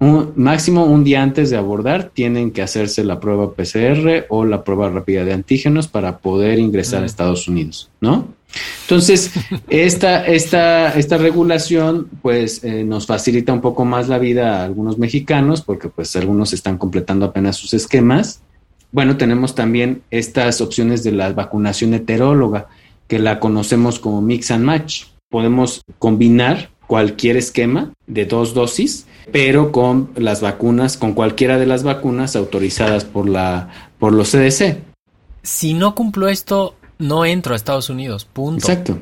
un, 0.00 0.32
máximo 0.36 0.84
un 0.86 1.04
día 1.04 1.22
antes 1.22 1.50
de 1.50 1.58
abordar 1.58 2.10
tienen 2.14 2.50
que 2.50 2.62
hacerse 2.62 3.04
la 3.04 3.20
prueba 3.20 3.52
PCR 3.52 4.24
o 4.30 4.46
la 4.46 4.64
prueba 4.64 4.88
rápida 4.88 5.24
de 5.24 5.34
antígenos 5.34 5.88
para 5.88 6.18
poder 6.18 6.58
ingresar 6.58 7.02
a 7.02 7.06
Estados 7.06 7.46
Unidos, 7.46 7.90
¿no? 8.00 8.28
Entonces, 8.82 9.30
esta, 9.68 10.26
esta, 10.26 10.98
esta 10.98 11.18
regulación 11.18 12.08
pues 12.22 12.64
eh, 12.64 12.82
nos 12.84 13.06
facilita 13.06 13.52
un 13.52 13.60
poco 13.60 13.84
más 13.84 14.08
la 14.08 14.18
vida 14.18 14.60
a 14.60 14.64
algunos 14.64 14.98
mexicanos 14.98 15.60
porque 15.60 15.88
pues 15.88 16.16
algunos 16.16 16.54
están 16.54 16.78
completando 16.78 17.26
apenas 17.26 17.56
sus 17.56 17.74
esquemas. 17.74 18.40
Bueno, 18.92 19.16
tenemos 19.16 19.54
también 19.54 20.02
estas 20.10 20.60
opciones 20.60 21.04
de 21.04 21.12
la 21.12 21.32
vacunación 21.32 21.94
heteróloga 21.94 22.68
que 23.06 23.18
la 23.18 23.38
conocemos 23.38 23.98
como 23.98 24.20
mix 24.20 24.50
and 24.50 24.64
match. 24.64 25.04
Podemos 25.28 25.82
combinar 25.98 26.70
cualquier 26.86 27.36
esquema 27.36 27.92
de 28.08 28.26
dos 28.26 28.52
dosis, 28.52 29.06
pero 29.30 29.70
con 29.70 30.10
las 30.16 30.40
vacunas, 30.40 30.96
con 30.96 31.12
cualquiera 31.12 31.56
de 31.56 31.66
las 31.66 31.84
vacunas 31.84 32.34
autorizadas 32.34 33.04
por 33.04 33.28
la 33.28 33.68
por 34.00 34.12
los 34.12 34.32
CDC. 34.32 34.78
Si 35.42 35.72
no 35.72 35.94
cumplo 35.94 36.28
esto, 36.28 36.74
no 36.98 37.24
entro 37.24 37.52
a 37.52 37.56
Estados 37.56 37.90
Unidos, 37.90 38.24
punto. 38.24 38.66
Exacto. 38.66 38.98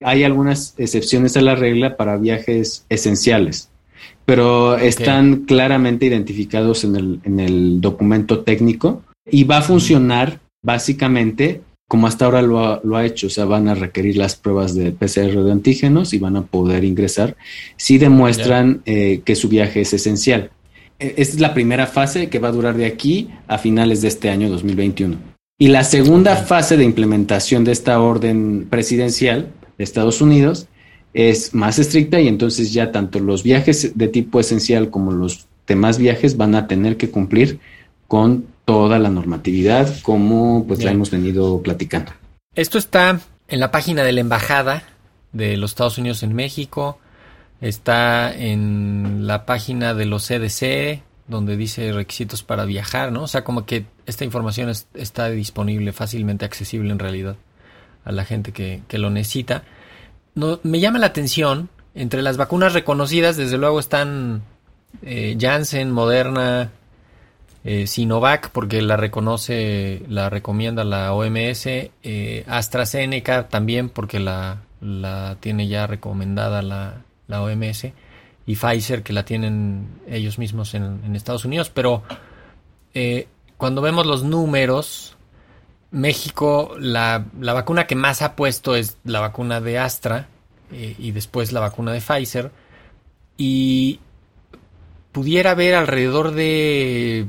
Hay 0.00 0.22
algunas 0.22 0.74
excepciones 0.78 1.36
a 1.36 1.40
la 1.40 1.56
regla 1.56 1.96
para 1.96 2.18
viajes 2.18 2.86
esenciales, 2.88 3.68
pero 4.24 4.76
están 4.76 5.44
claramente 5.44 6.06
identificados 6.06 6.84
en 6.84 6.96
el, 6.96 7.20
en 7.24 7.40
el 7.40 7.80
documento 7.80 8.40
técnico 8.40 9.02
y 9.30 9.44
va 9.44 9.58
a 9.58 9.62
funcionar 9.62 10.40
básicamente 10.62 11.62
como 11.86 12.06
hasta 12.06 12.24
ahora 12.24 12.42
lo 12.42 12.60
ha, 12.60 12.80
lo 12.82 12.96
ha, 12.96 13.04
hecho, 13.04 13.26
o 13.26 13.30
sea, 13.30 13.44
van 13.44 13.68
a 13.68 13.74
requerir 13.74 14.16
las 14.16 14.36
pruebas 14.36 14.74
de 14.74 14.90
PCR 14.90 15.44
de 15.44 15.52
antígenos 15.52 16.14
y 16.14 16.18
van 16.18 16.36
a 16.36 16.42
poder 16.42 16.82
ingresar 16.82 17.36
si 17.76 17.98
demuestran 17.98 18.82
eh, 18.86 19.20
que 19.24 19.36
su 19.36 19.48
viaje 19.48 19.82
es 19.82 19.92
esencial. 19.92 20.50
E, 20.98 21.14
esta 21.18 21.34
es 21.34 21.40
la 21.40 21.54
primera 21.54 21.86
fase 21.86 22.28
que 22.30 22.38
va 22.38 22.48
a 22.48 22.52
durar 22.52 22.76
de 22.76 22.86
aquí 22.86 23.28
a 23.46 23.58
finales 23.58 24.00
de 24.00 24.08
este 24.08 24.30
año 24.30 24.48
2021. 24.48 25.16
Y 25.58 25.68
la 25.68 25.84
segunda 25.84 26.36
fase 26.36 26.76
de 26.76 26.84
implementación 26.84 27.64
de 27.64 27.72
esta 27.72 28.00
orden 28.00 28.66
presidencial 28.68 29.52
de 29.78 29.84
Estados 29.84 30.20
Unidos 30.20 30.66
es 31.12 31.54
más 31.54 31.78
estricta 31.78 32.20
y 32.20 32.26
entonces 32.26 32.72
ya 32.72 32.90
tanto 32.90 33.20
los 33.20 33.44
viajes 33.44 33.96
de 33.96 34.08
tipo 34.08 34.40
esencial 34.40 34.90
como 34.90 35.12
los 35.12 35.46
demás 35.66 35.98
viajes 35.98 36.36
van 36.36 36.56
a 36.56 36.66
tener 36.66 36.96
que 36.96 37.10
cumplir 37.10 37.60
con 38.08 38.46
toda 38.64 38.98
la 38.98 39.10
normatividad 39.10 40.00
como 40.02 40.64
pues 40.66 40.82
la 40.82 40.90
hemos 40.90 41.10
venido 41.10 41.60
platicando. 41.62 42.12
Esto 42.54 42.78
está 42.78 43.20
en 43.48 43.60
la 43.60 43.70
página 43.70 44.02
de 44.02 44.12
la 44.12 44.20
embajada 44.20 44.84
de 45.32 45.56
los 45.56 45.72
Estados 45.72 45.98
Unidos 45.98 46.22
en 46.22 46.34
México, 46.34 46.98
está 47.60 48.34
en 48.34 49.26
la 49.26 49.46
página 49.46 49.94
de 49.94 50.06
los 50.06 50.26
CDC 50.26 51.02
donde 51.26 51.56
dice 51.56 51.92
requisitos 51.92 52.42
para 52.42 52.64
viajar, 52.64 53.10
¿no? 53.10 53.22
O 53.22 53.26
sea, 53.26 53.44
como 53.44 53.64
que 53.64 53.86
esta 54.06 54.24
información 54.24 54.70
está 54.94 55.30
disponible, 55.30 55.92
fácilmente 55.92 56.44
accesible 56.44 56.92
en 56.92 56.98
realidad 56.98 57.36
a 58.04 58.12
la 58.12 58.24
gente 58.24 58.52
que, 58.52 58.82
que 58.88 58.98
lo 58.98 59.10
necesita. 59.10 59.64
No, 60.34 60.60
me 60.62 60.80
llama 60.80 60.98
la 60.98 61.06
atención, 61.06 61.70
entre 61.94 62.22
las 62.22 62.36
vacunas 62.36 62.74
reconocidas, 62.74 63.36
desde 63.36 63.56
luego 63.56 63.80
están 63.80 64.42
eh, 65.02 65.36
Janssen, 65.40 65.90
Moderna, 65.90 66.70
eh, 67.66 67.86
Sinovac 67.86 68.50
porque 68.50 68.82
la 68.82 68.98
reconoce, 68.98 70.02
la 70.06 70.28
recomienda 70.28 70.84
la 70.84 71.14
OMS, 71.14 71.66
eh, 71.66 72.44
AstraZeneca 72.46 73.48
también 73.48 73.88
porque 73.88 74.20
la, 74.20 74.60
la 74.82 75.38
tiene 75.40 75.66
ya 75.66 75.86
recomendada 75.86 76.60
la, 76.60 77.02
la, 77.26 77.42
OMS 77.42 77.86
y 78.46 78.56
Pfizer 78.56 79.02
que 79.02 79.14
la 79.14 79.24
tienen 79.24 79.88
ellos 80.06 80.38
mismos 80.38 80.74
en, 80.74 81.16
Estados 81.16 81.46
Unidos, 81.46 81.70
pero 81.70 82.02
eh, 82.92 83.28
cuando 83.56 83.80
vemos 83.80 84.04
los 84.04 84.24
números, 84.24 85.16
México, 85.90 86.74
la, 86.78 87.24
la, 87.40 87.54
vacuna 87.54 87.86
que 87.86 87.94
más 87.94 88.20
ha 88.20 88.36
puesto 88.36 88.76
es 88.76 88.98
la 89.04 89.20
vacuna 89.20 89.62
de 89.62 89.78
Astra 89.78 90.28
y 90.70 91.12
después 91.12 91.52
la 91.52 91.60
vacuna 91.60 91.92
de 91.92 92.00
Pfizer. 92.00 92.50
Y 93.36 94.00
pudiera 95.12 95.52
haber 95.52 95.76
alrededor 95.76 96.32
de 96.32 97.28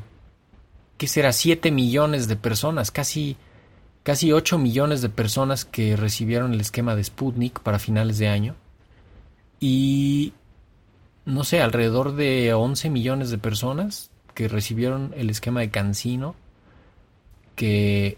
¿qué 0.98 1.08
será? 1.08 1.32
7 1.32 1.72
millones 1.72 2.28
de 2.28 2.36
personas, 2.36 2.92
casi, 2.92 3.38
casi 4.04 4.32
8 4.32 4.58
millones 4.58 5.02
de 5.02 5.10
personas 5.10 5.66
que 5.66 5.96
recibieron 5.96 6.54
el 6.54 6.62
esquema 6.62 6.96
de 6.96 7.04
Sputnik 7.04 7.60
para 7.60 7.80
finales 7.80 8.18
de 8.18 8.28
año. 8.28 8.56
Y, 9.60 10.34
no 11.26 11.44
sé, 11.44 11.62
alrededor 11.62 12.16
de 12.16 12.54
11 12.54 12.90
millones 12.90 13.30
de 13.30 13.38
personas 13.38 14.12
que 14.34 14.48
recibieron 14.48 15.14
el 15.18 15.30
esquema 15.30 15.62
de 15.62 15.70
Cancino 15.70 16.36
que 17.56 18.18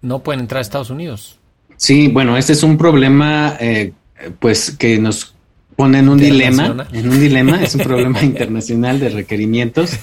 no 0.00 0.20
pueden 0.20 0.40
entrar 0.40 0.58
a 0.58 0.62
Estados 0.62 0.90
Unidos. 0.90 1.38
Sí, 1.76 2.08
bueno, 2.08 2.36
este 2.36 2.54
es 2.54 2.62
un 2.62 2.76
problema 2.76 3.56
eh, 3.60 3.92
pues 4.40 4.72
que 4.72 4.98
nos 4.98 5.34
ponen 5.78 6.08
un 6.08 6.18
dilema, 6.18 6.88
en 6.92 7.08
un 7.08 7.20
dilema, 7.20 7.62
es 7.62 7.76
un 7.76 7.82
problema 7.82 8.20
internacional 8.24 8.98
de 8.98 9.10
requerimientos, 9.10 9.96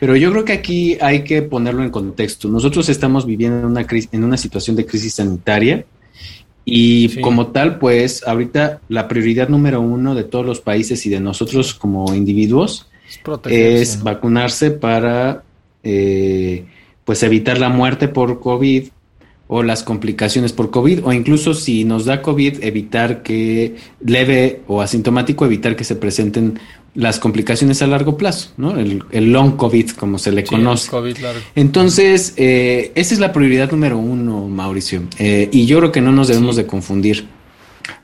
pero 0.00 0.16
yo 0.16 0.32
creo 0.32 0.44
que 0.44 0.52
aquí 0.52 0.98
hay 1.00 1.22
que 1.22 1.42
ponerlo 1.42 1.84
en 1.84 1.90
contexto. 1.90 2.48
Nosotros 2.48 2.88
estamos 2.88 3.24
viviendo 3.24 3.60
en 3.60 3.66
una, 3.66 3.86
en 3.88 4.24
una 4.24 4.36
situación 4.36 4.74
de 4.74 4.84
crisis 4.84 5.14
sanitaria 5.14 5.84
y 6.64 7.20
como 7.20 7.52
tal, 7.52 7.78
pues 7.78 8.24
ahorita 8.26 8.80
la 8.88 9.06
prioridad 9.06 9.48
número 9.48 9.80
uno 9.80 10.16
de 10.16 10.24
todos 10.24 10.44
los 10.44 10.60
países 10.60 11.06
y 11.06 11.10
de 11.10 11.20
nosotros 11.20 11.72
como 11.72 12.12
individuos 12.16 12.88
es, 13.44 14.02
vacunarse 14.02 14.72
para 14.72 15.44
eh, 15.84 16.64
pues 17.04 17.22
evitar 17.22 17.58
la 17.58 17.68
muerte 17.68 18.08
por 18.08 18.40
COVID 18.40 18.88
o 19.54 19.62
las 19.62 19.82
complicaciones 19.82 20.54
por 20.54 20.70
COVID 20.70 21.04
o 21.04 21.12
incluso 21.12 21.52
si 21.52 21.84
nos 21.84 22.06
da 22.06 22.22
COVID 22.22 22.64
evitar 22.64 23.22
que 23.22 23.76
leve 24.02 24.62
o 24.66 24.80
asintomático 24.80 25.44
evitar 25.44 25.76
que 25.76 25.84
se 25.84 25.94
presenten 25.94 26.58
las 26.94 27.18
complicaciones 27.18 27.82
a 27.82 27.86
largo 27.86 28.16
plazo, 28.16 28.48
¿no? 28.56 28.78
El, 28.78 29.02
long 29.30 29.56
COVID 29.56 29.90
como 29.90 30.18
se 30.18 30.32
le 30.32 30.44
conoce. 30.44 30.90
Entonces, 31.54 32.32
eh, 32.38 32.92
esa 32.94 33.12
es 33.12 33.20
la 33.20 33.30
prioridad 33.30 33.70
número 33.70 33.98
uno, 33.98 34.48
Mauricio. 34.48 35.02
Eh, 35.18 35.50
y 35.52 35.66
yo 35.66 35.80
creo 35.80 35.92
que 35.92 36.00
no 36.00 36.12
nos 36.12 36.28
debemos 36.28 36.56
de 36.56 36.64
confundir. 36.64 37.26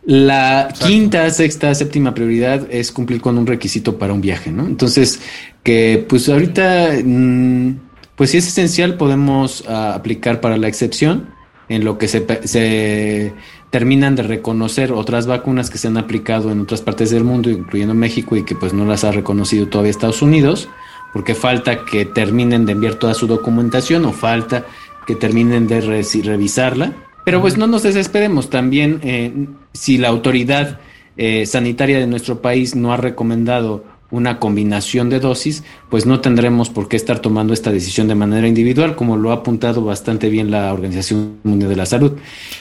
La 0.04 0.68
quinta, 0.78 1.30
sexta, 1.30 1.74
séptima 1.74 2.12
prioridad 2.12 2.66
es 2.70 2.92
cumplir 2.92 3.22
con 3.22 3.38
un 3.38 3.46
requisito 3.46 3.96
para 3.96 4.12
un 4.12 4.20
viaje, 4.20 4.50
¿no? 4.50 4.66
Entonces, 4.66 5.20
que 5.62 6.04
pues 6.06 6.28
ahorita, 6.28 6.90
mm, 7.02 7.72
pues 8.16 8.32
si 8.32 8.36
es 8.36 8.48
esencial, 8.48 8.98
podemos 8.98 9.64
ah, 9.66 9.94
aplicar 9.94 10.42
para 10.42 10.58
la 10.58 10.68
excepción 10.68 11.37
en 11.68 11.84
lo 11.84 11.98
que 11.98 12.08
se, 12.08 13.34
terminan 13.70 14.16
de 14.16 14.22
reconocer 14.22 14.92
otras 14.92 15.26
vacunas 15.26 15.70
que 15.70 15.78
se 15.78 15.88
han 15.88 15.98
aplicado 15.98 16.50
en 16.50 16.60
otras 16.60 16.80
partes 16.80 17.10
del 17.10 17.24
mundo, 17.24 17.50
incluyendo 17.50 17.94
México, 17.94 18.36
y 18.36 18.44
que 18.44 18.54
pues 18.54 18.72
no 18.72 18.84
las 18.84 19.04
ha 19.04 19.12
reconocido 19.12 19.68
todavía 19.68 19.90
Estados 19.90 20.22
Unidos, 20.22 20.68
porque 21.12 21.34
falta 21.34 21.84
que 21.84 22.04
terminen 22.04 22.66
de 22.66 22.72
enviar 22.72 22.94
toda 22.94 23.14
su 23.14 23.26
documentación 23.26 24.04
o 24.06 24.12
falta 24.12 24.64
que 25.06 25.14
terminen 25.14 25.66
de 25.66 25.80
revisarla. 25.80 26.94
Pero 27.24 27.40
pues 27.40 27.58
no 27.58 27.66
nos 27.66 27.82
desesperemos, 27.82 28.48
también 28.48 29.00
eh, 29.02 29.48
si 29.74 29.98
la 29.98 30.08
autoridad 30.08 30.80
eh, 31.16 31.44
sanitaria 31.46 31.98
de 31.98 32.06
nuestro 32.06 32.40
país 32.40 32.74
no 32.74 32.92
ha 32.92 32.96
recomendado 32.96 33.84
una 34.10 34.38
combinación 34.38 35.10
de 35.10 35.20
dosis, 35.20 35.64
pues 35.90 36.06
no 36.06 36.20
tendremos 36.20 36.70
por 36.70 36.88
qué 36.88 36.96
estar 36.96 37.20
tomando 37.20 37.52
esta 37.52 37.70
decisión 37.70 38.08
de 38.08 38.14
manera 38.14 38.48
individual, 38.48 38.96
como 38.96 39.16
lo 39.16 39.30
ha 39.30 39.34
apuntado 39.34 39.84
bastante 39.84 40.30
bien 40.30 40.50
la 40.50 40.72
Organización 40.72 41.36
Mundial 41.42 41.70
de 41.70 41.76
la 41.76 41.86
Salud. 41.86 42.12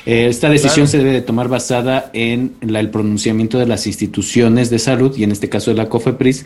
Eh, 0.06 0.28
esta 0.28 0.50
decisión 0.50 0.88
se 0.88 0.98
debe 0.98 1.12
de 1.12 1.22
tomar 1.22 1.48
basada 1.48 2.10
en 2.14 2.56
el 2.62 2.90
pronunciamiento 2.90 3.60
de 3.60 3.66
las 3.66 3.88
instituciones 3.88 4.70
de 4.70 4.80
salud, 4.80 5.16
y 5.16 5.24
en 5.24 5.32
este 5.32 5.48
caso 5.48 5.72
de 5.72 5.78
la 5.78 5.88
COFEPRIS, 5.88 6.46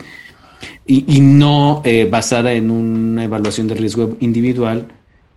y, 0.86 1.20
no 1.20 1.82
eh, 1.84 2.06
basada 2.08 2.52
en 2.52 2.70
una 2.70 3.24
evaluación 3.24 3.66
de 3.66 3.74
riesgo 3.74 4.16
individual, 4.20 4.86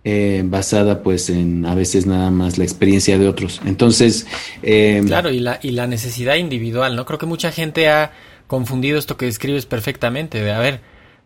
eh, 0.04 0.44
basada 0.44 1.02
pues 1.02 1.30
en 1.30 1.66
a 1.66 1.74
veces 1.74 2.06
nada 2.06 2.30
más 2.30 2.58
la 2.58 2.64
experiencia 2.64 3.18
de 3.18 3.26
otros. 3.26 3.60
Entonces... 3.66 4.26
claro, 4.62 5.32
y 5.32 5.40
la, 5.40 5.58
y 5.60 5.72
la 5.72 5.88
necesidad 5.88 6.36
individual, 6.36 6.94
¿no? 6.94 7.04
Creo 7.04 7.18
que 7.18 7.26
mucha 7.26 7.50
gente 7.50 7.88
ha 7.88 8.12
confundido 8.46 8.98
esto 8.98 9.16
que 9.16 9.26
describes 9.26 9.66
perfectamente. 9.66 10.42
De, 10.42 10.52
a 10.52 10.58
ver, 10.58 10.80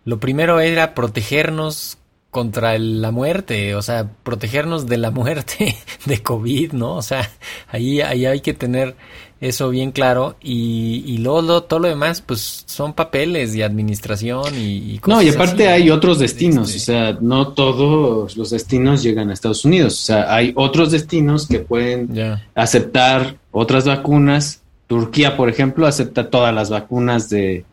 lo 0.04 0.20
primero 0.20 0.60
era 0.60 0.94
protegernos 0.94 1.98
contra 2.30 2.78
la 2.78 3.10
muerte, 3.10 3.74
o 3.74 3.82
sea, 3.82 4.08
protegernos 4.22 4.86
de 4.86 4.98
la 4.98 5.10
muerte 5.10 5.76
de 6.06 6.22
COVID, 6.22 6.72
¿no? 6.72 6.96
O 6.96 7.02
sea, 7.02 7.28
ahí, 7.68 8.00
ahí 8.00 8.26
hay 8.26 8.40
que 8.40 8.54
tener 8.54 8.96
eso 9.40 9.70
bien 9.70 9.90
claro 9.90 10.36
y, 10.42 11.02
y 11.06 11.18
luego 11.18 11.62
todo 11.62 11.80
lo 11.80 11.88
demás, 11.88 12.20
pues 12.20 12.62
son 12.66 12.92
papeles 12.92 13.54
y 13.54 13.62
administración 13.62 14.52
y, 14.54 14.98
cosas 14.98 15.18
No, 15.18 15.22
y 15.22 15.30
aparte 15.30 15.66
hay 15.68 15.90
otros 15.90 16.18
destinos, 16.18 16.74
este 16.74 16.92
o 16.92 16.94
sea, 16.94 17.18
no 17.22 17.48
todos 17.48 18.36
los 18.36 18.50
destinos 18.50 19.02
llegan 19.02 19.30
a 19.30 19.32
Estados 19.32 19.64
Unidos, 19.64 19.94
o 19.94 20.04
sea, 20.04 20.34
hay 20.34 20.52
otros 20.56 20.90
destinos 20.90 21.48
que 21.48 21.60
pueden 21.60 22.10
aceptar 22.54 23.38
otras 23.50 23.86
vacunas 23.86 24.59
Turquía, 24.90 25.36
por 25.36 25.48
ejemplo, 25.48 25.86
acepta 25.86 26.30
todas 26.30 26.52
las 26.52 26.68
vacunas 26.68 27.30
de, 27.30 27.64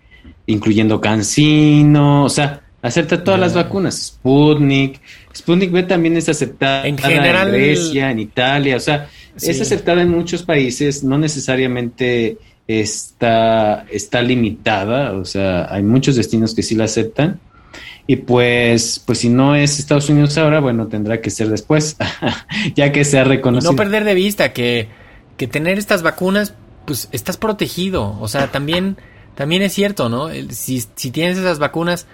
incluyendo 0.46 1.02
Cancino, 1.02 2.26
o 2.26 2.30
sea, 2.30 2.62
acepta 2.84 3.24
todas 3.24 3.40
las 3.40 3.56
vacunas. 3.56 3.96
Sputnik, 4.10 5.02
Sputnik 5.36 5.72
B 5.72 5.82
también 5.82 6.16
es 6.16 6.30
aceptada 6.30 6.86
en, 6.86 6.96
general, 6.96 7.48
en 7.48 7.54
Grecia, 7.56 8.12
en 8.12 8.20
Italia, 8.20 8.76
o 8.76 8.80
sea, 8.80 9.10
es 9.36 9.60
aceptada 9.60 10.04
en 10.04 10.12
muchos 10.12 10.44
países, 10.44 11.04
no 11.04 11.18
necesariamente 11.18 12.38
está, 12.68 13.88
está 13.90 14.22
limitada, 14.22 15.14
o 15.14 15.26
sea, 15.26 15.74
hay 15.74 15.82
muchos 15.82 16.18
destinos 16.18 16.54
que 16.54 16.62
sí 16.62 16.76
la 16.76 16.84
aceptan. 16.84 17.40
Y 18.06 18.18
pues, 18.18 19.02
pues 19.04 19.18
si 19.18 19.30
no 19.30 19.56
es 19.56 19.80
Estados 19.80 20.08
Unidos 20.08 20.38
ahora, 20.38 20.60
bueno, 20.60 20.86
tendrá 20.86 21.20
que 21.20 21.32
ser 21.32 21.50
después, 21.50 21.98
ya 22.76 22.92
que 22.92 23.04
se 23.04 23.18
ha 23.18 23.24
reconocido. 23.24 23.72
no 23.72 23.76
perder 23.76 24.04
de 24.04 24.14
vista 24.14 24.54
que, 24.54 24.88
que 25.36 25.48
tener 25.48 25.80
estas 25.80 26.04
vacunas 26.04 26.54
pues 26.88 27.10
estás 27.12 27.38
protegido. 27.38 28.18
O 28.22 28.30
sea, 28.30 28.50
también, 28.50 28.98
también 29.36 29.62
es 29.62 29.74
cierto, 29.74 30.08
¿no? 30.08 30.30
Si, 30.50 30.84
si 30.96 31.12
tienes 31.12 31.38
esas 31.38 31.60
vacunas, 31.60 32.08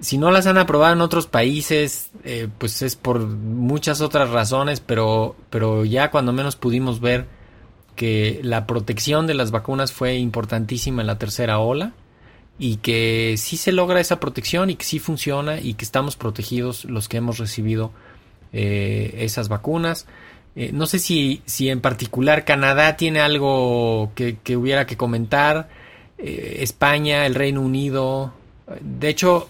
si 0.00 0.18
no 0.18 0.30
las 0.30 0.46
han 0.46 0.58
aprobado 0.58 0.92
en 0.92 1.00
otros 1.00 1.26
países, 1.26 2.10
eh, 2.24 2.46
pues 2.58 2.82
es 2.82 2.94
por 2.94 3.20
muchas 3.20 4.02
otras 4.02 4.28
razones, 4.30 4.80
pero, 4.80 5.34
pero 5.48 5.86
ya 5.86 6.10
cuando 6.10 6.32
menos 6.32 6.56
pudimos 6.56 7.00
ver 7.00 7.26
que 7.96 8.38
la 8.44 8.66
protección 8.66 9.26
de 9.26 9.34
las 9.34 9.50
vacunas 9.50 9.92
fue 9.92 10.16
importantísima 10.16 11.00
en 11.00 11.08
la 11.08 11.18
tercera 11.18 11.58
ola 11.58 11.94
y 12.58 12.76
que 12.76 13.34
sí 13.38 13.56
se 13.56 13.72
logra 13.72 13.98
esa 13.98 14.20
protección 14.20 14.68
y 14.68 14.76
que 14.76 14.84
sí 14.84 14.98
funciona 14.98 15.58
y 15.58 15.74
que 15.74 15.86
estamos 15.86 16.16
protegidos 16.16 16.84
los 16.84 17.08
que 17.08 17.16
hemos 17.16 17.38
recibido 17.38 17.92
eh, 18.52 19.14
esas 19.20 19.48
vacunas. 19.48 20.06
Eh, 20.60 20.72
no 20.72 20.86
sé 20.86 20.98
si, 20.98 21.40
si 21.46 21.68
en 21.68 21.80
particular 21.80 22.44
Canadá 22.44 22.96
tiene 22.96 23.20
algo 23.20 24.10
que, 24.16 24.56
hubiera 24.56 24.88
que 24.88 24.96
comentar. 24.96 25.68
Eh, 26.18 26.56
España, 26.62 27.26
el 27.26 27.36
Reino 27.36 27.60
Unido. 27.60 28.32
De 28.80 29.08
hecho, 29.08 29.48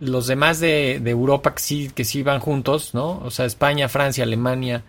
los 0.00 0.26
demás 0.26 0.58
de, 0.58 0.96
Europa 0.96 1.54
que 1.54 1.62
sí, 1.62 1.90
que 1.94 2.04
sí 2.04 2.24
van 2.24 2.40
juntos, 2.40 2.94
¿no? 2.94 3.20
O 3.24 3.30
sea, 3.30 3.44
España, 3.44 3.88
Francia, 3.88 4.24
Alemania. 4.24 4.82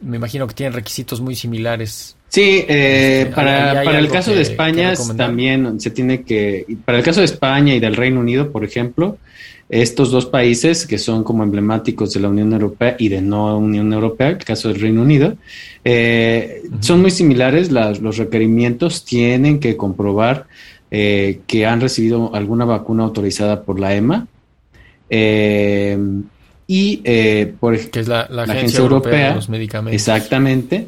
Me 0.00 0.18
imagino 0.18 0.46
que 0.46 0.54
tienen 0.54 0.72
requisitos 0.72 1.20
muy 1.20 1.34
similares. 1.34 2.16
Sí, 2.28 2.64
eh, 2.68 3.22
este, 3.22 3.34
para, 3.34 3.82
para 3.82 3.98
el 3.98 4.08
caso 4.08 4.32
de 4.32 4.42
España 4.42 4.94
también 5.16 5.80
se 5.80 5.90
tiene 5.90 6.22
que, 6.22 6.64
para 6.84 6.98
el 6.98 7.04
caso 7.04 7.18
de 7.18 7.26
España 7.26 7.74
y 7.74 7.80
del 7.80 7.96
Reino 7.96 8.20
Unido, 8.20 8.52
por 8.52 8.64
ejemplo, 8.64 9.18
estos 9.70 10.10
dos 10.10 10.26
países 10.26 10.84
que 10.84 10.98
son 10.98 11.22
como 11.22 11.44
emblemáticos 11.44 12.12
de 12.12 12.20
la 12.20 12.28
Unión 12.28 12.52
Europea 12.52 12.96
y 12.98 13.08
de 13.08 13.22
no 13.22 13.56
Unión 13.56 13.92
Europea, 13.92 14.28
el 14.28 14.38
caso 14.38 14.68
del 14.68 14.80
Reino 14.80 15.02
Unido, 15.02 15.36
eh, 15.84 16.62
son 16.80 17.00
muy 17.00 17.12
similares. 17.12 17.70
los 17.70 18.16
requerimientos 18.16 19.04
tienen 19.04 19.60
que 19.60 19.76
comprobar 19.76 20.46
eh, 20.90 21.40
que 21.46 21.66
han 21.66 21.80
recibido 21.80 22.34
alguna 22.34 22.64
vacuna 22.64 23.04
autorizada 23.04 23.62
por 23.62 23.78
la 23.78 23.94
EMA. 23.94 24.26
Eh, 25.08 25.96
y 26.66 26.96
por 27.58 27.78
que 27.90 28.00
es 28.00 28.08
la, 28.08 28.22
Agencia, 28.22 28.80
Europea, 28.80 29.30
de 29.30 29.34
los 29.36 29.48
Medicamentos. 29.48 29.94
Exactamente. 29.94 30.86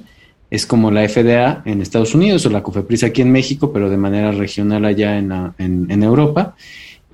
Es 0.50 0.66
como 0.66 0.90
la 0.90 1.08
FDA 1.08 1.62
en 1.64 1.80
Estados 1.80 2.14
Unidos 2.14 2.44
o 2.46 2.50
la 2.50 2.62
COFEPRIS 2.62 3.04
aquí 3.04 3.22
en 3.22 3.32
México, 3.32 3.72
pero 3.72 3.88
de 3.88 3.96
manera 3.96 4.32
regional 4.32 4.84
allá 4.84 5.18
en, 5.18 5.32
en, 5.58 5.90
en 5.90 6.02
Europa. 6.02 6.54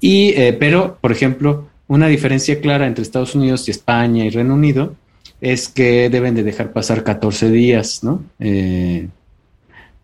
Y, 0.00 0.30
eh, 0.30 0.56
pero, 0.58 0.98
por 1.00 1.12
ejemplo, 1.12 1.68
una 1.86 2.06
diferencia 2.06 2.60
clara 2.60 2.86
entre 2.86 3.02
Estados 3.02 3.34
Unidos 3.34 3.66
y 3.66 3.70
España 3.70 4.24
y 4.24 4.30
Reino 4.30 4.54
Unido 4.54 4.94
es 5.40 5.68
que 5.68 6.10
deben 6.10 6.34
de 6.34 6.42
dejar 6.42 6.72
pasar 6.72 7.04
14 7.04 7.50
días, 7.50 8.02
¿no? 8.02 8.22
Eh, 8.38 9.08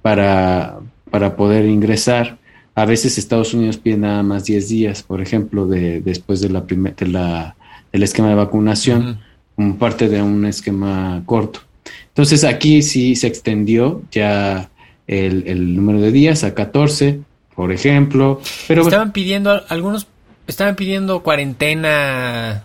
para, 0.03 0.79
para 1.11 1.37
poder 1.37 1.67
ingresar. 1.67 2.39
A 2.75 2.85
veces 2.87 3.19
Estados 3.19 3.55
Unidos 3.55 3.77
pide 3.77 3.97
nada 3.97 4.23
más 4.23 4.45
10 4.45 4.69
días, 4.69 5.03
por 5.03 5.21
ejemplo, 5.21 5.67
de, 5.67 6.01
después 6.01 6.41
de 6.41 6.49
la, 6.49 6.61
de 6.63 7.07
la 7.07 7.57
del 7.93 8.03
esquema 8.03 8.29
de 8.29 8.35
vacunación, 8.35 9.21
como 9.55 9.77
parte 9.77 10.09
de 10.09 10.21
un 10.21 10.45
esquema 10.47 11.23
corto. 11.27 11.61
Entonces 12.09 12.43
aquí 12.43 12.83
sí 12.83 13.15
se 13.15 13.29
extendió 13.29 14.03
ya 14.11 14.71
el, 15.07 15.45
el 15.47 15.77
número 15.77 16.01
de 16.01 16.11
días 16.11 16.43
a 16.43 16.55
14 16.55 17.21
por 17.55 17.73
ejemplo. 17.73 18.41
Pero 18.69 18.83
estaban 18.83 19.13
pidiendo 19.13 19.63
algunos 19.69 20.07
estaban 20.47 20.77
pidiendo 20.77 21.23
cuarentena 21.23 22.65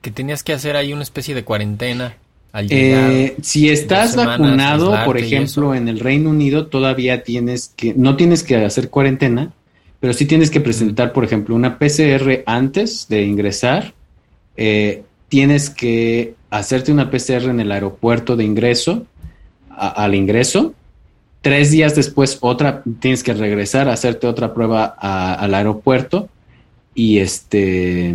que 0.00 0.10
tenías 0.10 0.42
que 0.42 0.52
hacer 0.52 0.76
ahí 0.76 0.92
una 0.92 1.02
especie 1.02 1.34
de 1.34 1.44
cuarentena. 1.44 2.16
Al 2.52 2.66
eh, 2.70 3.36
si 3.42 3.68
estás 3.68 4.16
vacunado, 4.16 4.96
por 5.04 5.18
ejemplo, 5.18 5.74
en 5.74 5.88
el 5.88 6.00
Reino 6.00 6.30
Unido, 6.30 6.66
todavía 6.66 7.22
tienes 7.22 7.72
que, 7.76 7.94
no 7.94 8.16
tienes 8.16 8.42
que 8.42 8.56
hacer 8.56 8.90
cuarentena, 8.90 9.52
pero 10.00 10.12
sí 10.12 10.26
tienes 10.26 10.50
que 10.50 10.60
presentar, 10.60 11.12
por 11.12 11.24
ejemplo, 11.24 11.54
una 11.54 11.78
PCR 11.78 12.42
antes 12.46 13.06
de 13.08 13.22
ingresar. 13.22 13.94
Eh, 14.56 15.04
tienes 15.28 15.70
que 15.70 16.34
hacerte 16.50 16.90
una 16.90 17.10
PCR 17.10 17.50
en 17.50 17.60
el 17.60 17.70
aeropuerto 17.70 18.34
de 18.36 18.44
ingreso, 18.44 19.06
al 19.68 20.14
ingreso, 20.14 20.74
Tres 21.42 21.70
días 21.70 21.94
después, 21.94 22.38
otra, 22.40 22.82
tienes 22.98 23.22
que 23.22 23.32
regresar 23.32 23.88
a 23.88 23.94
hacerte 23.94 24.26
otra 24.26 24.52
prueba 24.52 24.84
al 24.84 25.54
aeropuerto. 25.54 26.28
Y 26.94 27.18
este. 27.18 28.14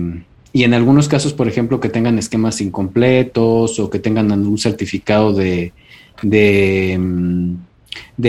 Y 0.54 0.64
en 0.64 0.74
algunos 0.74 1.08
casos, 1.08 1.34
por 1.34 1.48
ejemplo, 1.48 1.80
que 1.80 1.90
tengan 1.90 2.20
esquemas 2.20 2.62
incompletos 2.62 3.80
o 3.80 3.90
que 3.90 4.00
tengan 4.00 4.32
un 4.32 4.58
certificado 4.58 5.34
de, 5.34 5.74
de, 6.22 6.98
mm, 6.98 7.56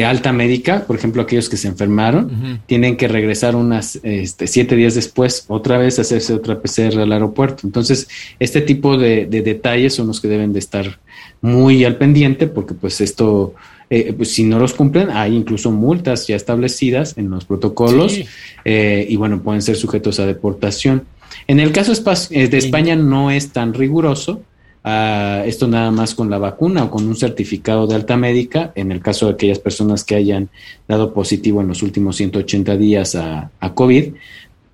alta 0.04 0.32
médica, 0.32 0.84
por 0.86 0.96
ejemplo, 0.96 1.22
aquellos 1.22 1.48
que 1.48 1.56
se 1.56 1.68
enfermaron, 1.68 2.62
tienen 2.66 2.96
que 2.96 3.06
regresar 3.06 3.54
unas 3.54 4.00
este, 4.02 4.48
siete 4.48 4.74
días 4.74 4.94
después, 4.94 5.44
otra 5.46 5.78
vez 5.78 5.98
hacerse 5.98 6.32
otra 6.34 6.60
PCR 6.60 6.98
al 7.00 7.12
aeropuerto. 7.12 7.64
Entonces, 7.64 8.08
este 8.40 8.60
tipo 8.60 8.96
de, 8.96 9.26
de 9.26 9.42
detalles 9.42 9.94
son 9.94 10.08
los 10.08 10.20
que 10.20 10.28
deben 10.28 10.52
de 10.52 10.58
estar 10.58 10.98
muy 11.40 11.84
al 11.84 11.96
pendiente, 11.96 12.48
porque 12.48 12.74
pues 12.74 13.00
esto 13.00 13.54
eh, 13.88 14.12
pues 14.16 14.32
si 14.32 14.42
no 14.42 14.58
los 14.58 14.74
cumplen, 14.74 15.10
hay 15.10 15.36
incluso 15.36 15.70
multas 15.70 16.26
ya 16.26 16.34
establecidas 16.34 17.16
en 17.16 17.30
los 17.30 17.44
protocolos 17.44 18.18
eh, 18.64 19.06
y 19.08 19.16
bueno, 19.16 19.40
pueden 19.42 19.62
ser 19.62 19.76
sujetos 19.76 20.18
a 20.18 20.26
deportación. 20.26 21.04
En 21.46 21.60
el 21.60 21.70
caso 21.70 21.92
eh, 22.30 22.48
de 22.48 22.58
España 22.58 22.96
no 22.96 23.30
es 23.30 23.50
tan 23.52 23.74
riguroso. 23.74 24.42
Ah, 24.82 25.42
esto 25.46 25.68
nada 25.68 25.90
más 25.92 26.14
con 26.14 26.30
la 26.30 26.38
vacuna 26.38 26.84
o 26.84 26.90
con 26.90 27.06
un 27.06 27.16
certificado 27.16 27.86
de 27.86 27.94
alta 27.94 28.16
médica, 28.16 28.72
en 28.74 28.90
el 28.90 29.00
caso 29.00 29.26
de 29.26 29.32
aquellas 29.32 29.58
personas 29.58 30.04
que 30.04 30.16
hayan 30.16 30.48
dado 30.88 31.12
positivo 31.12 31.60
en 31.60 31.68
los 31.68 31.82
últimos 31.82 32.16
180 32.16 32.76
días 32.76 33.16
a, 33.16 33.50
COVID 33.74 34.14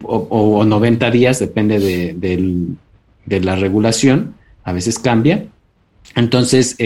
o, 0.05 0.65
90 0.65 1.11
días, 1.11 1.39
depende 1.39 1.79
de, 1.79 3.41
la 3.41 3.57
regulación, 3.57 4.35
a 4.65 4.73
veces 4.73 4.99
cambia. 4.99 5.47
Entonces, 6.15 6.77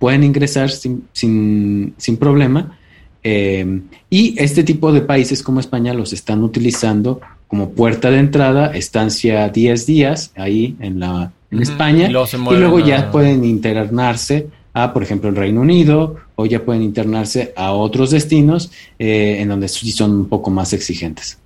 pueden 0.00 0.24
ingresar 0.24 0.70
sin, 0.70 1.06
sin, 1.12 2.16
problema. 2.18 2.76
Eh, 3.22 3.82
y 4.08 4.34
este 4.42 4.64
tipo 4.64 4.92
de 4.92 5.02
países 5.02 5.42
como 5.42 5.60
España 5.60 5.92
los 5.92 6.14
están 6.14 6.42
utilizando 6.42 7.20
como 7.46 7.70
puerta 7.70 8.10
de 8.10 8.18
entrada, 8.18 8.72
estancia 8.74 9.48
10 9.48 9.86
días 9.86 10.32
ahí 10.36 10.74
en, 10.80 11.00
la, 11.00 11.32
en 11.50 11.60
España, 11.60 12.08
y, 12.08 12.12
luego 12.12 12.78
ya 12.78 13.10
pueden 13.10 13.44
internarse 13.44 14.48
a, 14.72 14.92
por 14.94 15.02
ejemplo, 15.02 15.28
el 15.28 15.36
Reino 15.36 15.60
Unido, 15.60 16.16
o 16.34 16.46
ya 16.46 16.64
pueden 16.64 16.82
internarse 16.82 17.52
a 17.54 17.72
otros 17.72 18.10
destinos 18.10 18.70
eh, 18.98 19.38
en 19.40 19.48
donde 19.48 19.68
sí 19.68 19.92
son 19.92 20.12
un 20.12 20.28
poco 20.28 20.48
más 20.50 20.72
exigentes. 20.72 21.38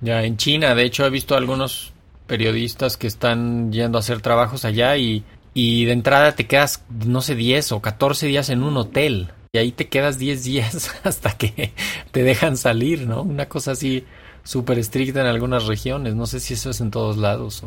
Ya, 0.00 0.24
en 0.24 0.36
China, 0.36 0.74
de 0.74 0.84
hecho 0.84 1.06
he 1.06 1.10
visto 1.10 1.36
algunos 1.36 1.92
periodistas 2.26 2.96
que 2.96 3.06
están 3.06 3.70
yendo 3.70 3.98
a 3.98 4.00
hacer 4.00 4.20
trabajos 4.20 4.64
allá 4.64 4.96
y, 4.96 5.22
y 5.56 5.86
de 5.86 5.92
entrada 5.92 6.32
te 6.32 6.46
quedas, 6.46 6.84
no 7.06 7.22
sé, 7.22 7.34
10 7.34 7.72
o 7.72 7.80
14 7.80 8.26
días 8.26 8.50
en 8.50 8.62
un 8.62 8.76
hotel. 8.76 9.28
Y 9.54 9.58
ahí 9.58 9.72
te 9.72 9.88
quedas 9.88 10.18
10 10.18 10.44
días 10.44 10.90
hasta 11.02 11.30
que 11.38 11.72
te 12.10 12.22
dejan 12.22 12.58
salir, 12.58 13.06
¿no? 13.06 13.22
Una 13.22 13.46
cosa 13.48 13.70
así 13.70 14.04
súper 14.44 14.78
estricta 14.78 15.22
en 15.22 15.26
algunas 15.26 15.64
regiones. 15.64 16.14
No 16.14 16.26
sé 16.26 16.40
si 16.40 16.52
eso 16.52 16.68
es 16.68 16.82
en 16.82 16.90
todos 16.90 17.16
lados. 17.16 17.64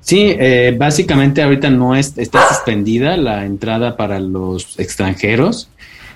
Sí, 0.00 0.34
eh, 0.38 0.74
básicamente 0.78 1.42
ahorita 1.42 1.68
no 1.68 1.94
es, 1.94 2.16
está 2.16 2.48
suspendida 2.48 3.18
la 3.18 3.44
entrada 3.44 3.98
para 3.98 4.18
los 4.18 4.80
extranjeros 4.80 5.68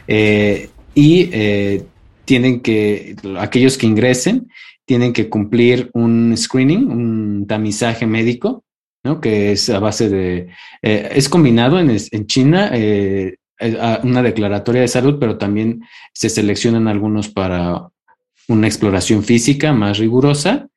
eh, 0.08 0.70
y 0.94 1.28
eh, 1.34 1.84
tienen 2.24 2.60
que, 2.60 3.14
aquellos 3.38 3.76
que 3.76 3.86
ingresen, 3.86 4.48
tienen 4.86 5.12
que 5.12 5.28
cumplir 5.28 5.90
un 5.92 6.34
screening, 6.34 6.90
un 6.90 7.46
tamizaje 7.46 8.06
médico, 8.06 8.64
¿no? 9.04 9.20
Que 9.20 9.52
es 9.52 9.70
a 9.70 9.78
base 9.78 10.08
de, 10.08 10.48
es 10.82 11.28
combinado 11.28 11.78
en, 11.78 11.90
en 11.90 12.26
China, 12.26 12.72
una 14.02 14.22
declaratoria 14.22 14.80
de 14.80 14.88
salud, 14.88 15.18
pero 15.20 15.38
también 15.38 15.82
se 16.12 16.28
seleccionan 16.28 16.88
algunos 16.88 17.28
para 17.28 17.88
una 18.48 18.66
exploración 18.66 19.22
física 19.22 19.72
más 19.72 19.98
rigurosa 19.98 20.68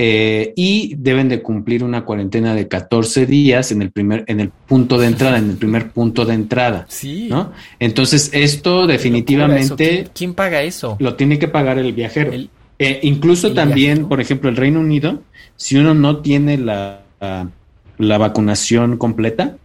eh, 0.00 0.52
y 0.54 0.94
deben 0.96 1.28
de 1.28 1.42
cumplir 1.42 1.82
una 1.82 2.04
cuarentena 2.04 2.54
de 2.54 2.68
14 2.68 3.26
días 3.26 3.72
en 3.72 3.82
el 3.82 3.90
primer, 3.90 4.22
en 4.28 4.38
el 4.38 4.50
punto 4.50 4.96
de 4.96 5.08
entrada, 5.08 5.38
en 5.38 5.50
el 5.50 5.56
primer 5.56 5.90
punto 5.90 6.24
de 6.24 6.34
entrada. 6.34 6.86
Sí. 6.88 7.26
¿no? 7.28 7.52
Entonces, 7.80 8.30
esto 8.32 8.86
definitivamente. 8.86 10.08
¿Quién, 10.14 10.34
paga 10.34 10.62
eso? 10.62 10.96
Lo 11.00 11.16
tiene 11.16 11.40
que 11.40 11.48
pagar 11.48 11.78
el 11.78 11.92
viajero. 11.92 12.30
Eh, 12.78 13.00
incluso 13.02 13.52
también, 13.52 14.08
por 14.08 14.20
ejemplo, 14.20 14.48
el 14.48 14.56
Reino 14.56 14.78
Unido, 14.78 15.24
si 15.56 15.76
uno 15.76 15.94
no 15.94 16.18
tiene 16.18 16.58
la, 16.58 17.02
la 17.20 17.50
vacunación 17.98 18.96
completa 18.96 19.56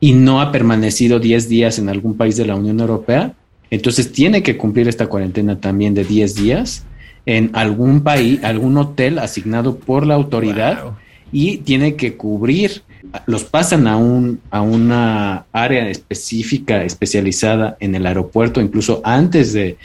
y 0.00 0.12
no 0.12 0.40
ha 0.40 0.52
permanecido 0.52 1.18
10 1.18 1.48
días 1.48 1.78
en 1.78 1.88
algún 1.88 2.16
país 2.16 2.36
de 2.36 2.46
la 2.46 2.54
Unión 2.54 2.80
Europea, 2.80 3.34
entonces 3.70 4.12
tiene 4.12 4.42
que 4.42 4.56
cumplir 4.56 4.88
esta 4.88 5.06
cuarentena 5.06 5.60
también 5.60 5.94
de 5.94 6.04
10 6.04 6.34
días 6.34 6.84
en 7.26 7.50
algún 7.52 8.02
país, 8.02 8.42
algún 8.42 8.76
hotel 8.78 9.18
asignado 9.18 9.76
por 9.76 10.06
la 10.06 10.14
autoridad 10.14 10.94
y 11.30 11.58
tiene 11.58 11.94
que 11.94 12.16
cubrir, 12.16 12.82
los 13.26 13.44
pasan 13.44 13.86
a, 13.86 13.98
un, 13.98 14.40
a 14.50 14.62
una 14.62 15.44
área 15.52 15.90
específica, 15.90 16.84
especializada 16.84 17.76
en 17.80 17.94
el 17.94 18.06
aeropuerto, 18.06 18.62
incluso 18.62 19.02
antes 19.04 19.52
de, 19.52 19.76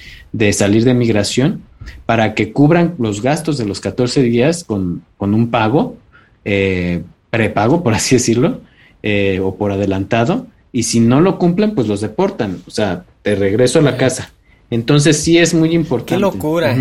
salir 0.54 0.86
de 0.86 0.94
migración, 0.94 1.64
para 2.06 2.34
que 2.34 2.54
cubran 2.54 2.96
los 2.98 3.22
gastos 3.22 3.58
de 3.58 3.66
los 3.66 3.82
14 3.82 4.22
días 4.22 4.64
con, 4.64 5.04
un 5.20 5.52
pago, 5.52 5.98
eh, 6.46 7.04
prepago, 7.34 7.84
por 7.84 7.94
así 7.94 8.16
decirlo, 8.16 8.62
eh, 9.02 9.40
o 9.42 9.56
por 9.56 9.72
adelantado, 9.72 10.48
y 10.72 10.84
si 10.84 11.00
no 11.00 11.20
lo 11.20 11.40
cumplen, 11.40 11.74
pues 11.74 11.88
los 11.88 12.02
deportan, 12.02 12.62
o 12.68 12.72
sea, 12.72 13.06
de 13.24 13.36
regreso 13.36 13.80
a 13.80 13.82
la 13.82 13.98
casa. 13.98 14.32
Entonces 14.70 15.22
sí 15.22 15.38
es 15.38 15.54
muy 15.54 15.74
importante. 15.74 16.16
Qué 16.16 16.20
locura 16.20 16.76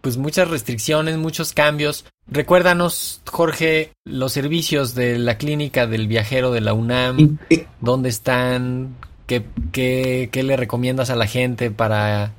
pues 0.00 0.16
muchas 0.16 0.48
restricciones, 0.48 1.16
muchos 1.18 1.52
cambios. 1.52 2.04
Recuérdanos, 2.26 3.20
Jorge, 3.26 3.92
los 4.04 4.32
servicios 4.32 4.94
de 4.94 5.18
la 5.18 5.36
clínica 5.36 5.86
del 5.86 6.08
viajero 6.08 6.52
de 6.52 6.60
la 6.60 6.72
UNAM, 6.72 7.38
dónde 7.80 8.08
están, 8.08 8.96
qué, 9.26 9.44
qué, 9.72 10.28
qué 10.32 10.42
le 10.42 10.56
recomiendas 10.56 11.10
a 11.10 11.16
la 11.16 11.26
gente 11.26 11.70
para, 11.70 12.32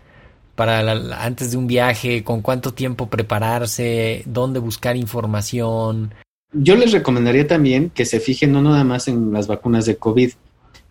para 0.56 0.92
antes 1.24 1.52
de 1.52 1.58
un 1.58 1.68
viaje, 1.68 2.24
con 2.24 2.42
cuánto 2.42 2.74
tiempo 2.74 3.10
prepararse, 3.10 4.24
dónde 4.26 4.60
buscar 4.60 4.96
información. 4.96 6.14
Yo 6.54 6.76
les 6.76 6.92
recomendaría 6.92 7.48
también 7.48 7.90
que 7.90 8.06
se 8.06 8.20
fijen 8.20 8.52
no 8.52 8.62
nada 8.62 8.84
más 8.84 9.08
en 9.08 9.32
las 9.32 9.48
vacunas 9.48 9.86
de 9.86 9.96
COVID, 9.96 10.32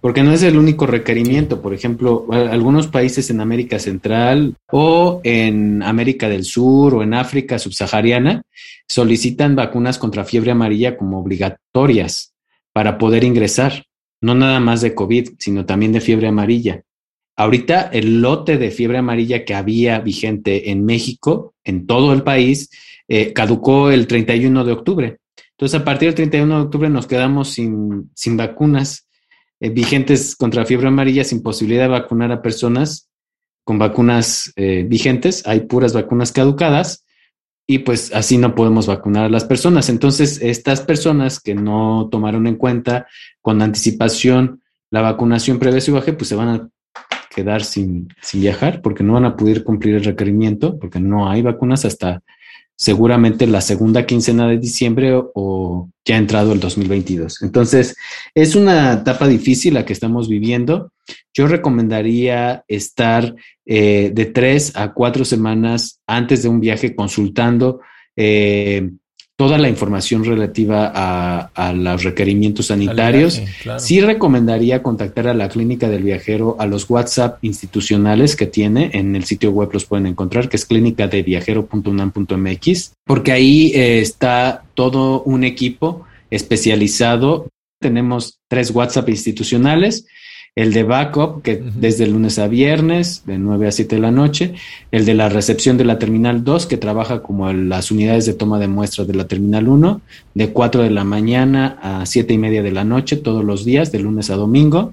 porque 0.01 0.23
no 0.23 0.33
es 0.33 0.43
el 0.43 0.57
único 0.57 0.87
requerimiento. 0.87 1.61
Por 1.61 1.75
ejemplo, 1.75 2.27
algunos 2.31 2.89
países 2.89 3.29
en 3.31 3.41
América 3.41 3.79
Central 3.79 4.57
o 4.71 5.21
en 5.23 5.83
América 5.83 6.29
del 6.29 6.45
Sur 6.45 6.95
o 6.95 7.03
en 7.03 7.15
África 7.15 7.59
subsahariana 7.59 8.43
solicitan 8.89 9.55
vacunas 9.55 9.99
contra 9.99 10.25
fiebre 10.25 10.51
amarilla 10.51 10.97
como 10.97 11.21
obligatorias 11.21 12.33
para 12.73 12.97
poder 12.97 13.25
ingresar, 13.25 13.85
no 14.23 14.35
nada 14.35 14.61
más 14.61 14.81
de 14.81 14.95
COVID, 14.95 15.31
sino 15.39 15.67
también 15.67 15.93
de 15.93 16.01
fiebre 16.01 16.29
amarilla. 16.29 16.83
Ahorita 17.37 17.91
el 17.93 18.21
lote 18.21 18.59
de 18.59 18.71
fiebre 18.71 18.99
amarilla 18.99 19.45
que 19.45 19.55
había 19.55 19.99
vigente 20.01 20.71
en 20.71 20.85
México, 20.85 21.55
en 21.65 21.87
todo 21.87 22.13
el 22.13 22.23
país, 22.23 22.71
eh, 23.09 23.33
caducó 23.33 23.91
el 23.91 24.07
31 24.07 24.65
de 24.65 24.73
octubre. 24.73 25.20
Entonces, 25.61 25.79
a 25.79 25.85
partir 25.85 26.09
del 26.09 26.15
31 26.15 26.57
de 26.57 26.63
octubre 26.63 26.89
nos 26.89 27.07
quedamos 27.07 27.51
sin, 27.51 28.11
sin 28.15 28.35
vacunas 28.35 29.07
eh, 29.61 29.69
vigentes 29.69 30.35
contra 30.35 30.65
fiebre 30.65 30.89
amarilla 30.89 31.23
sin 31.23 31.43
posibilidad 31.43 31.83
de 31.83 31.89
vacunar 31.89 32.33
a 32.33 32.41
personas 32.41 33.11
con 33.63 33.79
vacunas 33.79 34.55
eh, 34.57 34.87
vigentes, 34.89 35.47
hay 35.47 35.61
puras 35.61 35.93
vacunas 35.93 36.33
caducadas 36.33 37.05
y 37.67 37.81
pues 37.81 38.11
así 38.15 38.39
no 38.39 38.55
podemos 38.55 38.87
vacunar 38.87 39.27
a 39.27 39.29
las 39.29 39.45
personas. 39.45 39.91
Entonces, 39.91 40.41
estas 40.41 40.81
personas 40.81 41.41
que 41.41 41.55
no 41.55 42.09
tomaron 42.11 42.47
en 42.47 42.57
cuenta 42.57 43.07
con 43.43 43.61
anticipación 43.61 44.63
la 44.91 45.03
vacunación 45.03 45.59
previa 45.59 45.83
su 45.83 45.93
viaje, 45.93 46.15
pues 46.15 46.29
se 46.29 46.37
van 46.37 46.49
a 46.49 46.69
quedar 47.35 47.65
sin, 47.65 48.09
sin 48.23 48.41
viajar 48.41 48.81
porque 48.81 49.05
no 49.05 49.13
van 49.13 49.27
a 49.27 49.37
poder 49.37 49.63
cumplir 49.63 49.97
el 49.97 50.05
requerimiento 50.05 50.79
porque 50.79 51.01
no 51.01 51.29
hay 51.29 51.43
vacunas 51.43 51.85
hasta 51.85 52.23
seguramente 52.81 53.47
la 53.47 53.61
segunda 53.61 54.07
quincena 54.07 54.49
de 54.49 54.57
diciembre 54.57 55.13
o, 55.13 55.91
ya 56.03 56.15
ha 56.15 56.19
entrado 56.19 56.55
el 56.55 56.61
2022. 56.61 57.43
Entonces, 57.43 57.95
es 58.35 58.55
una 58.55 58.95
etapa 58.95 59.29
difícil 59.29 59.75
la 59.75 59.85
que 59.85 59.93
estamos 59.93 60.31
viviendo. 60.31 60.91
Yo 61.35 61.47
recomendaría 61.47 62.65
estar 62.69 63.35
eh, 63.67 64.11
de 64.15 64.25
tres 64.25 64.73
a 64.77 64.95
cuatro 64.95 65.27
semanas 65.27 66.01
antes 66.07 66.43
de 66.43 66.49
un 66.49 66.59
viaje 66.59 66.97
consultando 66.97 67.83
eh, 68.17 68.89
toda 69.41 69.57
la 69.57 69.71
información 69.71 70.23
relativa 70.23 70.93
a, 70.95 71.73
los 71.73 72.05
requerimientos 72.05 72.67
sanitarios. 72.67 73.41
Sí 73.79 74.03
recomendaría 74.03 74.83
contactar 74.83 75.29
a 75.29 75.33
la 75.33 75.49
clínica 75.49 75.89
del 75.89 76.03
viajero, 76.03 76.57
a 76.59 76.67
los 76.67 76.91
WhatsApp 76.91 77.43
institucionales 77.43 78.37
que 78.37 78.45
tiene, 78.45 78.91
en 78.93 79.17
el 79.17 79.25
sitio 79.25 79.51
web 79.51 79.71
los 79.73 79.87
pueden 79.87 80.07
encontrar, 80.07 80.51
que 80.51 80.59
es 80.59 80.67
clínica 80.67 81.09
de 81.09 81.23
viajero.unam.mx, 81.23 82.93
porque 83.07 83.33
ahí 83.33 83.73
eh, 83.75 84.01
está 84.01 84.65
todo 84.75 85.23
un 85.23 85.45
equipo 85.45 86.05
especializado. 86.29 87.49
Tenemos 87.81 88.41
tres 88.47 88.71
WhatsApp 88.73 89.09
institucionales 89.09 90.05
el 90.57 90.73
de 90.73 90.83
backup, 90.83 91.43
que 91.43 91.57
desde 91.57 92.07
lunes 92.07 92.39
a 92.39 92.49
viernes, 92.49 93.23
de 93.25 93.39
9 93.39 93.69
a 93.69 93.73
7 93.73 93.97
de 93.97 94.03
la 94.03 94.11
noche, 94.11 94.55
el 94.91 95.05
de 95.05 95.15
la 95.15 95.29
recepción 95.29 95.79
de 95.79 95.85
la 95.85 95.99
terminal 95.99 96.43
2, 96.43 96.67
que 96.67 96.77
trabaja 96.77 97.23
como 97.23 97.53
las 97.53 97.91
unidades 97.91 98.27
de 98.27 98.35
toma 98.35 98.59
de 98.59 98.69
muestras 98.69 99.07
de 99.07 99.15
la 99.15 99.27
terminal 99.29 99.69
1, 99.69 100.01
de 100.35 100.51
4 100.51 100.83
de 100.83 100.91
la 100.91 101.05
mañana 101.05 101.79
a 101.83 102.05
7 102.05 102.35
y 102.35 102.39
media 102.39 102.63
de 102.63 102.73
la 102.73 102.85
noche, 102.85 103.17
todos 103.17 103.45
los 103.45 103.65
días, 103.65 103.93
de 103.93 104.01
lunes 104.01 104.31
a 104.31 104.37
domingo. 104.37 104.93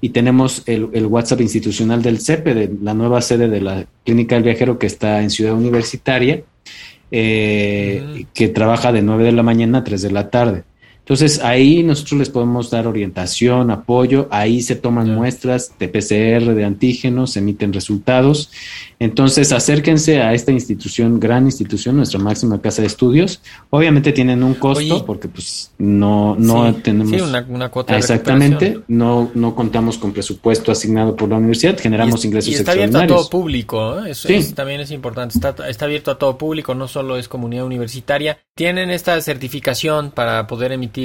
Y 0.00 0.10
tenemos 0.10 0.62
el, 0.66 0.84
WhatsApp 1.06 1.40
institucional 1.40 2.02
del 2.02 2.20
CEPE, 2.20 2.54
de 2.54 2.70
la 2.82 2.94
nueva 2.94 3.20
sede 3.20 3.48
de 3.48 3.60
la 3.60 3.86
Clínica 4.04 4.34
del 4.34 4.44
Viajero 4.44 4.78
que 4.78 4.86
está 4.86 5.22
en 5.22 5.30
Ciudad 5.30 5.54
Universitaria, 5.54 6.42
eh, 7.10 8.26
que 8.34 8.48
trabaja 8.48 8.92
de 8.92 9.02
9 9.02 9.24
de 9.24 9.32
la 9.32 9.42
mañana 9.42 9.78
a 9.78 9.84
3 9.84 10.02
de 10.02 10.10
la 10.10 10.30
tarde. 10.30 10.64
Entonces 11.08 11.40
ahí 11.42 11.82
nosotros 11.82 12.18
les 12.18 12.28
podemos 12.28 12.68
dar 12.68 12.86
orientación, 12.86 13.70
apoyo, 13.70 14.28
ahí 14.30 14.60
se 14.60 14.76
toman 14.76 15.14
muestras 15.14 15.72
de 15.78 15.88
PCR, 15.88 16.52
de 16.52 16.66
antígenos, 16.66 17.30
se 17.30 17.38
emiten 17.38 17.72
resultados. 17.72 18.50
Entonces 18.98 19.50
acérquense 19.52 20.20
a 20.20 20.34
esta 20.34 20.52
institución, 20.52 21.18
gran 21.18 21.46
institución, 21.46 21.96
nuestra 21.96 22.20
máxima 22.20 22.60
casa 22.60 22.82
de 22.82 22.88
estudios. 22.88 23.40
Obviamente 23.70 24.12
tienen 24.12 24.42
un 24.42 24.52
costo 24.52 25.06
porque 25.06 25.28
pues 25.28 25.72
no, 25.78 26.36
no 26.38 26.74
tenemos... 26.74 27.10
Sí, 27.10 27.22
una, 27.22 27.70
cuota 27.70 27.96
Exactamente, 27.96 28.80
no, 28.88 29.30
no 29.34 29.54
contamos 29.54 29.96
con 29.96 30.12
presupuesto 30.12 30.72
asignado 30.72 31.16
por 31.16 31.30
la 31.30 31.36
universidad, 31.36 31.78
generamos 31.78 32.22
ingresos 32.26 32.52
y 32.52 32.56
está 32.56 32.72
abierto 32.72 32.98
a 32.98 33.06
todo 33.06 33.30
público, 33.30 34.04
¿eh? 34.04 34.10
Eso 34.10 34.28
también 34.54 34.82
es 34.82 34.90
importante, 34.90 35.38
está, 35.38 35.54
está 35.70 35.86
abierto 35.86 36.10
a 36.10 36.18
todo 36.18 36.36
público, 36.36 36.74
no 36.74 36.86
solo 36.86 37.16
es 37.16 37.28
comunidad 37.28 37.64
universitaria. 37.64 38.40
Tienen 38.54 38.90
esta 38.90 39.18
certificación 39.22 40.10
para 40.10 40.46
poder 40.46 40.72
emitir 40.72 40.97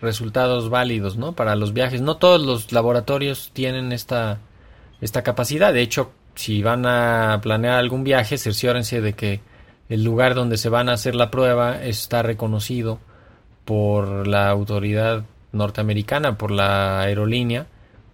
resultados 0.00 0.68
válidos, 0.68 1.16
¿no? 1.16 1.32
Para 1.32 1.56
los 1.56 1.72
viajes. 1.72 2.00
No 2.00 2.16
todos 2.16 2.40
los 2.42 2.72
laboratorios 2.72 3.50
tienen 3.52 3.92
esta, 3.92 4.38
esta 5.00 5.22
capacidad. 5.22 5.72
De 5.72 5.82
hecho, 5.82 6.12
si 6.34 6.62
van 6.62 6.86
a 6.86 7.40
planear 7.42 7.78
algún 7.78 8.04
viaje, 8.04 8.38
cerciórense 8.38 9.00
de 9.00 9.14
que 9.14 9.40
el 9.88 10.04
lugar 10.04 10.34
donde 10.34 10.56
se 10.56 10.68
van 10.68 10.88
a 10.88 10.92
hacer 10.92 11.14
la 11.14 11.30
prueba 11.30 11.82
está 11.82 12.22
reconocido 12.22 12.98
por 13.64 14.26
la 14.26 14.48
autoridad 14.48 15.24
norteamericana, 15.52 16.38
por 16.38 16.50
la 16.50 17.00
aerolínea, 17.00 17.66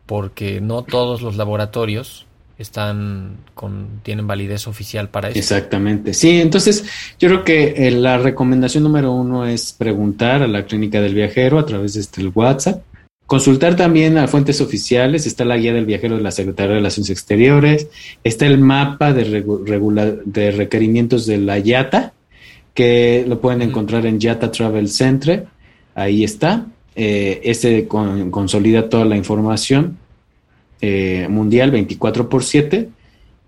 porque 0.07 0.61
no 0.61 0.83
todos 0.83 1.23
los 1.23 1.37
laboratorios 1.37 2.27
están 2.59 3.37
con 3.55 4.01
tienen 4.03 4.27
validez 4.27 4.67
oficial 4.67 5.09
para 5.09 5.29
eso. 5.29 5.39
Exactamente. 5.39 6.15
Sí, 6.15 6.41
entonces 6.41 6.85
yo 7.19 7.29
creo 7.29 7.45
que 7.45 7.75
eh, 7.77 7.91
la 7.91 8.19
recomendación 8.19 8.83
número 8.83 9.13
uno 9.13 9.47
es 9.47 9.73
preguntar 9.73 10.43
a 10.43 10.47
la 10.47 10.65
clínica 10.65 11.01
del 11.01 11.15
viajero 11.15 11.59
a 11.59 11.67
través 11.67 11.95
de 11.95 12.01
este 12.01 12.27
WhatsApp. 12.29 12.83
Consultar 13.27 13.75
también 13.75 14.19
a 14.19 14.29
fuentes 14.29 14.61
oficiales, 14.61 15.27
está 15.27 15.45
la 15.45 15.57
guía 15.57 15.73
del 15.73 15.85
viajero 15.85 16.17
de 16.17 16.23
la 16.23 16.31
Secretaría 16.31 16.71
de 16.71 16.77
Relaciones 16.77 17.11
Exteriores, 17.11 17.89
está 18.23 18.47
el 18.47 18.59
mapa 18.59 19.13
de, 19.13 19.45
de 20.25 20.51
requerimientos 20.53 21.27
de 21.27 21.39
la 21.39 21.59
YATA, 21.59 22.13
que 22.73 23.25
lo 23.27 23.41
pueden 23.41 23.63
encontrar 23.63 24.07
en 24.07 24.21
YATA 24.21 24.53
Travel 24.53 24.89
Center, 24.89 25.47
ahí 25.97 26.23
está, 26.23 26.67
eh, 26.95 27.41
ese 27.43 27.89
consolida 27.89 28.89
toda 28.89 29.05
la 29.05 29.17
información 29.17 29.99
eh, 30.81 31.27
mundial 31.29 31.71
24 31.71 32.29
por 32.29 32.45
7 32.45 32.89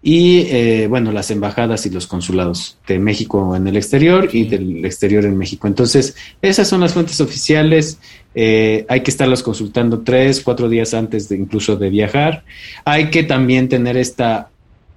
y 0.01 0.41
eh, 0.43 0.87
bueno, 0.89 1.11
las 1.11 1.31
embajadas 1.31 1.85
y 1.87 1.91
los 1.91 2.07
consulados 2.07 2.79
de 2.87 2.99
México 2.99 3.57
en 3.57 3.67
el 3.67 3.77
exterior 3.77 4.29
y 4.33 4.45
del 4.45 4.85
exterior 4.85 5.25
en 5.25 5.37
México. 5.37 5.67
Entonces, 5.67 6.15
esas 6.41 6.69
son 6.69 6.81
las 6.81 6.95
fuentes 6.95 7.21
oficiales. 7.21 7.99
Eh, 8.35 8.87
hay 8.89 9.03
que 9.03 9.11
estarlas 9.11 9.43
consultando 9.43 10.01
tres, 10.01 10.41
cuatro 10.41 10.69
días 10.69 10.95
antes 10.95 11.29
de 11.29 11.37
incluso 11.37 11.77
de 11.77 11.91
viajar. 11.91 12.45
Hay 12.85 13.11
que 13.11 13.25
también 13.25 13.69
tener 13.69 13.97
esta 13.97 14.51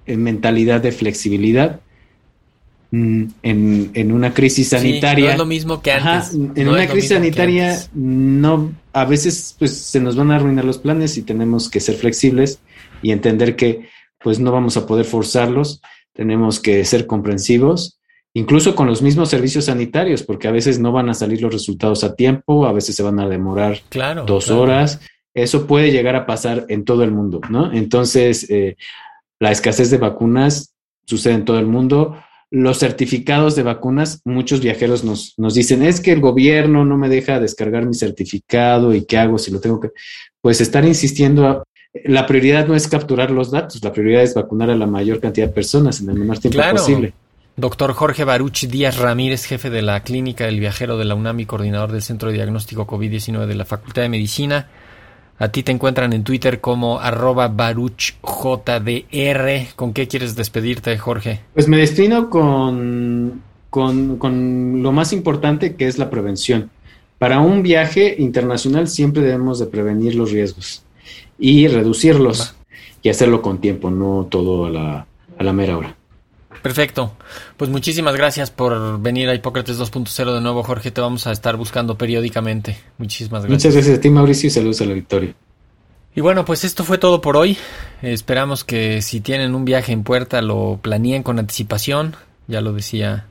mentalidad 0.06 0.80
de 0.80 0.92
flexibilidad. 0.92 1.80
Mm, 2.94 3.24
en, 3.42 3.90
en, 3.94 4.12
una 4.12 4.34
crisis 4.34 4.68
sanitaria. 4.68 5.24
no 5.24 5.32
es 5.32 5.38
lo 5.38 5.46
mismo 5.46 5.80
que 5.80 5.92
antes. 5.92 6.34
en 6.34 6.68
una 6.68 6.86
crisis 6.86 7.08
sanitaria, 7.08 7.78
no, 7.94 8.70
a 8.92 9.06
veces 9.06 9.56
pues 9.58 9.74
se 9.74 9.98
nos 9.98 10.14
van 10.14 10.30
a 10.30 10.36
arruinar 10.36 10.66
los 10.66 10.76
planes 10.76 11.16
y 11.16 11.22
tenemos 11.22 11.70
que 11.70 11.80
ser 11.80 11.94
flexibles 11.94 12.60
y 13.00 13.12
entender 13.12 13.56
que 13.56 13.88
pues 14.22 14.40
no 14.40 14.52
vamos 14.52 14.76
a 14.76 14.86
poder 14.86 15.06
forzarlos, 15.06 15.80
tenemos 16.12 16.60
que 16.60 16.84
ser 16.84 17.06
comprensivos, 17.06 17.98
incluso 18.34 18.74
con 18.74 18.88
los 18.88 19.00
mismos 19.00 19.30
servicios 19.30 19.64
sanitarios, 19.64 20.22
porque 20.22 20.48
a 20.48 20.52
veces 20.52 20.78
no 20.78 20.92
van 20.92 21.08
a 21.08 21.14
salir 21.14 21.40
los 21.40 21.54
resultados 21.54 22.04
a 22.04 22.14
tiempo, 22.14 22.66
a 22.66 22.74
veces 22.74 22.94
se 22.94 23.02
van 23.02 23.18
a 23.20 23.26
demorar 23.26 23.80
dos 24.26 24.50
horas. 24.50 25.00
Eso 25.32 25.66
puede 25.66 25.92
llegar 25.92 26.14
a 26.14 26.26
pasar 26.26 26.66
en 26.68 26.84
todo 26.84 27.04
el 27.04 27.10
mundo, 27.10 27.40
¿no? 27.48 27.72
Entonces, 27.72 28.50
eh, 28.50 28.76
la 29.40 29.50
escasez 29.50 29.90
de 29.90 29.96
vacunas 29.96 30.74
sucede 31.06 31.32
en 31.32 31.46
todo 31.46 31.58
el 31.58 31.66
mundo 31.66 32.18
los 32.52 32.78
certificados 32.78 33.56
de 33.56 33.62
vacunas, 33.62 34.20
muchos 34.26 34.60
viajeros 34.60 35.04
nos, 35.04 35.32
nos 35.38 35.54
dicen, 35.54 35.82
es 35.82 36.02
que 36.02 36.12
el 36.12 36.20
gobierno 36.20 36.84
no 36.84 36.98
me 36.98 37.08
deja 37.08 37.40
descargar 37.40 37.86
mi 37.86 37.94
certificado 37.94 38.94
y 38.94 39.06
qué 39.06 39.16
hago 39.16 39.38
si 39.38 39.50
lo 39.50 39.58
tengo 39.58 39.80
que... 39.80 39.88
Pues 40.42 40.60
estar 40.60 40.84
insistiendo, 40.84 41.64
la 42.04 42.26
prioridad 42.26 42.66
no 42.66 42.74
es 42.74 42.88
capturar 42.88 43.30
los 43.30 43.50
datos, 43.50 43.82
la 43.82 43.90
prioridad 43.90 44.22
es 44.22 44.34
vacunar 44.34 44.68
a 44.68 44.76
la 44.76 44.86
mayor 44.86 45.18
cantidad 45.18 45.46
de 45.46 45.52
personas 45.54 46.02
en 46.02 46.10
el 46.10 46.16
menor 46.16 46.40
tiempo 46.40 46.60
posible. 46.72 47.14
Doctor 47.56 47.94
Jorge 47.94 48.24
Baruch 48.24 48.66
Díaz 48.66 48.98
Ramírez, 48.98 49.46
jefe 49.46 49.70
de 49.70 49.80
la 49.80 50.02
Clínica 50.02 50.44
del 50.44 50.60
Viajero 50.60 50.98
de 50.98 51.06
la 51.06 51.14
UNAM 51.14 51.40
y 51.40 51.46
coordinador 51.46 51.90
del 51.90 52.02
Centro 52.02 52.28
de 52.28 52.34
Diagnóstico 52.34 52.86
COVID-19 52.86 53.46
de 53.46 53.54
la 53.54 53.64
Facultad 53.64 54.02
de 54.02 54.10
Medicina. 54.10 54.68
A 55.42 55.48
ti 55.48 55.64
te 55.64 55.72
encuentran 55.72 56.12
en 56.12 56.22
Twitter 56.22 56.60
como 56.60 57.00
arroba 57.00 57.48
baruchjdr. 57.48 58.14
¿Con 59.74 59.92
qué 59.92 60.06
quieres 60.06 60.36
despedirte, 60.36 60.96
Jorge? 60.96 61.40
Pues 61.52 61.66
me 61.66 61.78
destino 61.78 62.30
con, 62.30 63.42
con, 63.68 64.82
lo 64.84 64.92
más 64.92 65.12
importante 65.12 65.74
que 65.74 65.88
es 65.88 65.98
la 65.98 66.10
prevención. 66.10 66.70
Para 67.18 67.40
un 67.40 67.64
viaje 67.64 68.14
internacional 68.20 68.86
siempre 68.86 69.20
debemos 69.24 69.58
de 69.58 69.66
prevenir 69.66 70.14
los 70.14 70.30
riesgos 70.30 70.84
y 71.40 71.66
reducirlos 71.66 72.54
y 73.02 73.08
hacerlo 73.08 73.42
con 73.42 73.60
tiempo, 73.60 73.90
no 73.90 74.28
todo 74.30 74.66
a 74.66 74.70
la, 74.70 75.06
a 75.36 75.42
la 75.42 75.52
mera 75.52 75.76
hora. 75.76 75.96
Perfecto. 76.62 77.12
Pues 77.56 77.70
muchísimas 77.70 78.14
gracias 78.14 78.50
por 78.50 79.00
venir 79.00 79.28
a 79.28 79.34
Hipócrates 79.34 79.78
2.0 79.78 80.34
de 80.34 80.40
nuevo, 80.40 80.62
Jorge. 80.62 80.92
Te 80.92 81.00
vamos 81.00 81.26
a 81.26 81.32
estar 81.32 81.56
buscando 81.56 81.98
periódicamente. 81.98 82.78
Muchísimas 82.98 83.42
gracias. 83.42 83.50
Muchas 83.50 83.74
gracias 83.74 83.98
a 83.98 84.00
ti, 84.00 84.10
Mauricio, 84.10 84.46
y 84.46 84.50
saludos 84.50 84.80
a 84.80 84.84
la 84.84 84.94
victoria. 84.94 85.34
Y 86.14 86.20
bueno, 86.20 86.44
pues 86.44 86.64
esto 86.64 86.84
fue 86.84 86.98
todo 86.98 87.20
por 87.20 87.36
hoy. 87.36 87.56
Esperamos 88.00 88.64
que 88.64 89.02
si 89.02 89.20
tienen 89.20 89.54
un 89.54 89.64
viaje 89.64 89.92
en 89.92 90.04
puerta 90.04 90.40
lo 90.40 90.78
planeen 90.80 91.22
con 91.22 91.38
anticipación. 91.38 92.16
Ya 92.46 92.60
lo 92.60 92.72
decía 92.72 93.26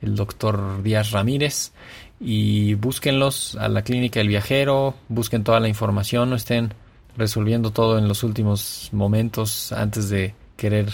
el 0.00 0.14
doctor 0.14 0.82
Díaz 0.82 1.10
Ramírez. 1.10 1.72
Y 2.18 2.74
búsquenlos 2.74 3.56
a 3.56 3.68
la 3.68 3.82
clínica 3.82 4.20
del 4.20 4.28
viajero, 4.28 4.94
busquen 5.08 5.42
toda 5.42 5.58
la 5.58 5.68
información, 5.68 6.28
no 6.28 6.36
estén 6.36 6.74
resolviendo 7.16 7.72
todo 7.72 7.98
en 7.98 8.08
los 8.08 8.22
últimos 8.22 8.90
momentos 8.92 9.72
antes 9.72 10.10
de 10.10 10.34
querer 10.56 10.90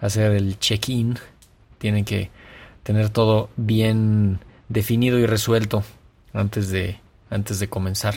hacer 0.00 0.32
el 0.32 0.58
check-in, 0.58 1.18
tienen 1.78 2.04
que 2.04 2.30
tener 2.82 3.10
todo 3.10 3.50
bien 3.56 4.38
definido 4.68 5.18
y 5.18 5.26
resuelto 5.26 5.84
antes 6.32 6.70
de, 6.70 7.00
antes 7.30 7.58
de 7.58 7.68
comenzar. 7.68 8.14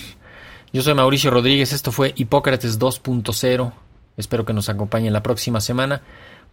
Yo 0.72 0.82
soy 0.82 0.94
Mauricio 0.94 1.32
Rodríguez, 1.32 1.74
esto 1.74 1.92
fue 1.92 2.14
Hipócrates 2.16 2.80
2.0. 2.80 3.74
Espero 4.18 4.46
que 4.46 4.54
nos 4.54 4.70
acompañen 4.70 5.14
la 5.14 5.24
próxima 5.24 5.62
semana. 5.62 6.02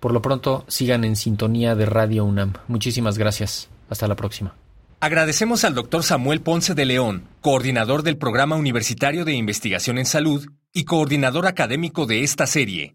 Por 0.01 0.13
lo 0.13 0.23
pronto, 0.23 0.65
sigan 0.69 1.05
en 1.05 1.17
sintonía 1.17 1.75
de 1.75 1.87
Radio 1.87 2.25
UNAM. 2.25 2.55
Muchísimas 2.69 3.19
gracias. 3.19 3.69
Hasta 3.91 4.09
la 4.09 4.17
próxima. 4.17 4.55
Agradecemos 5.01 5.65
al 5.65 5.75
doctor 5.75 6.03
Samuel 6.03 6.41
Ponce 6.41 6.75
de 6.75 6.87
León, 6.87 7.25
coordinador 7.41 8.03
del 8.03 8.17
Programa 8.17 8.57
Universitario 8.57 9.25
de 9.25 9.35
Investigación 9.35 9.99
en 9.99 10.07
Salud 10.07 10.47
y 10.73 10.85
coordinador 10.85 11.47
académico 11.47 12.07
de 12.07 12.23
esta 12.23 12.47
serie 12.47 12.95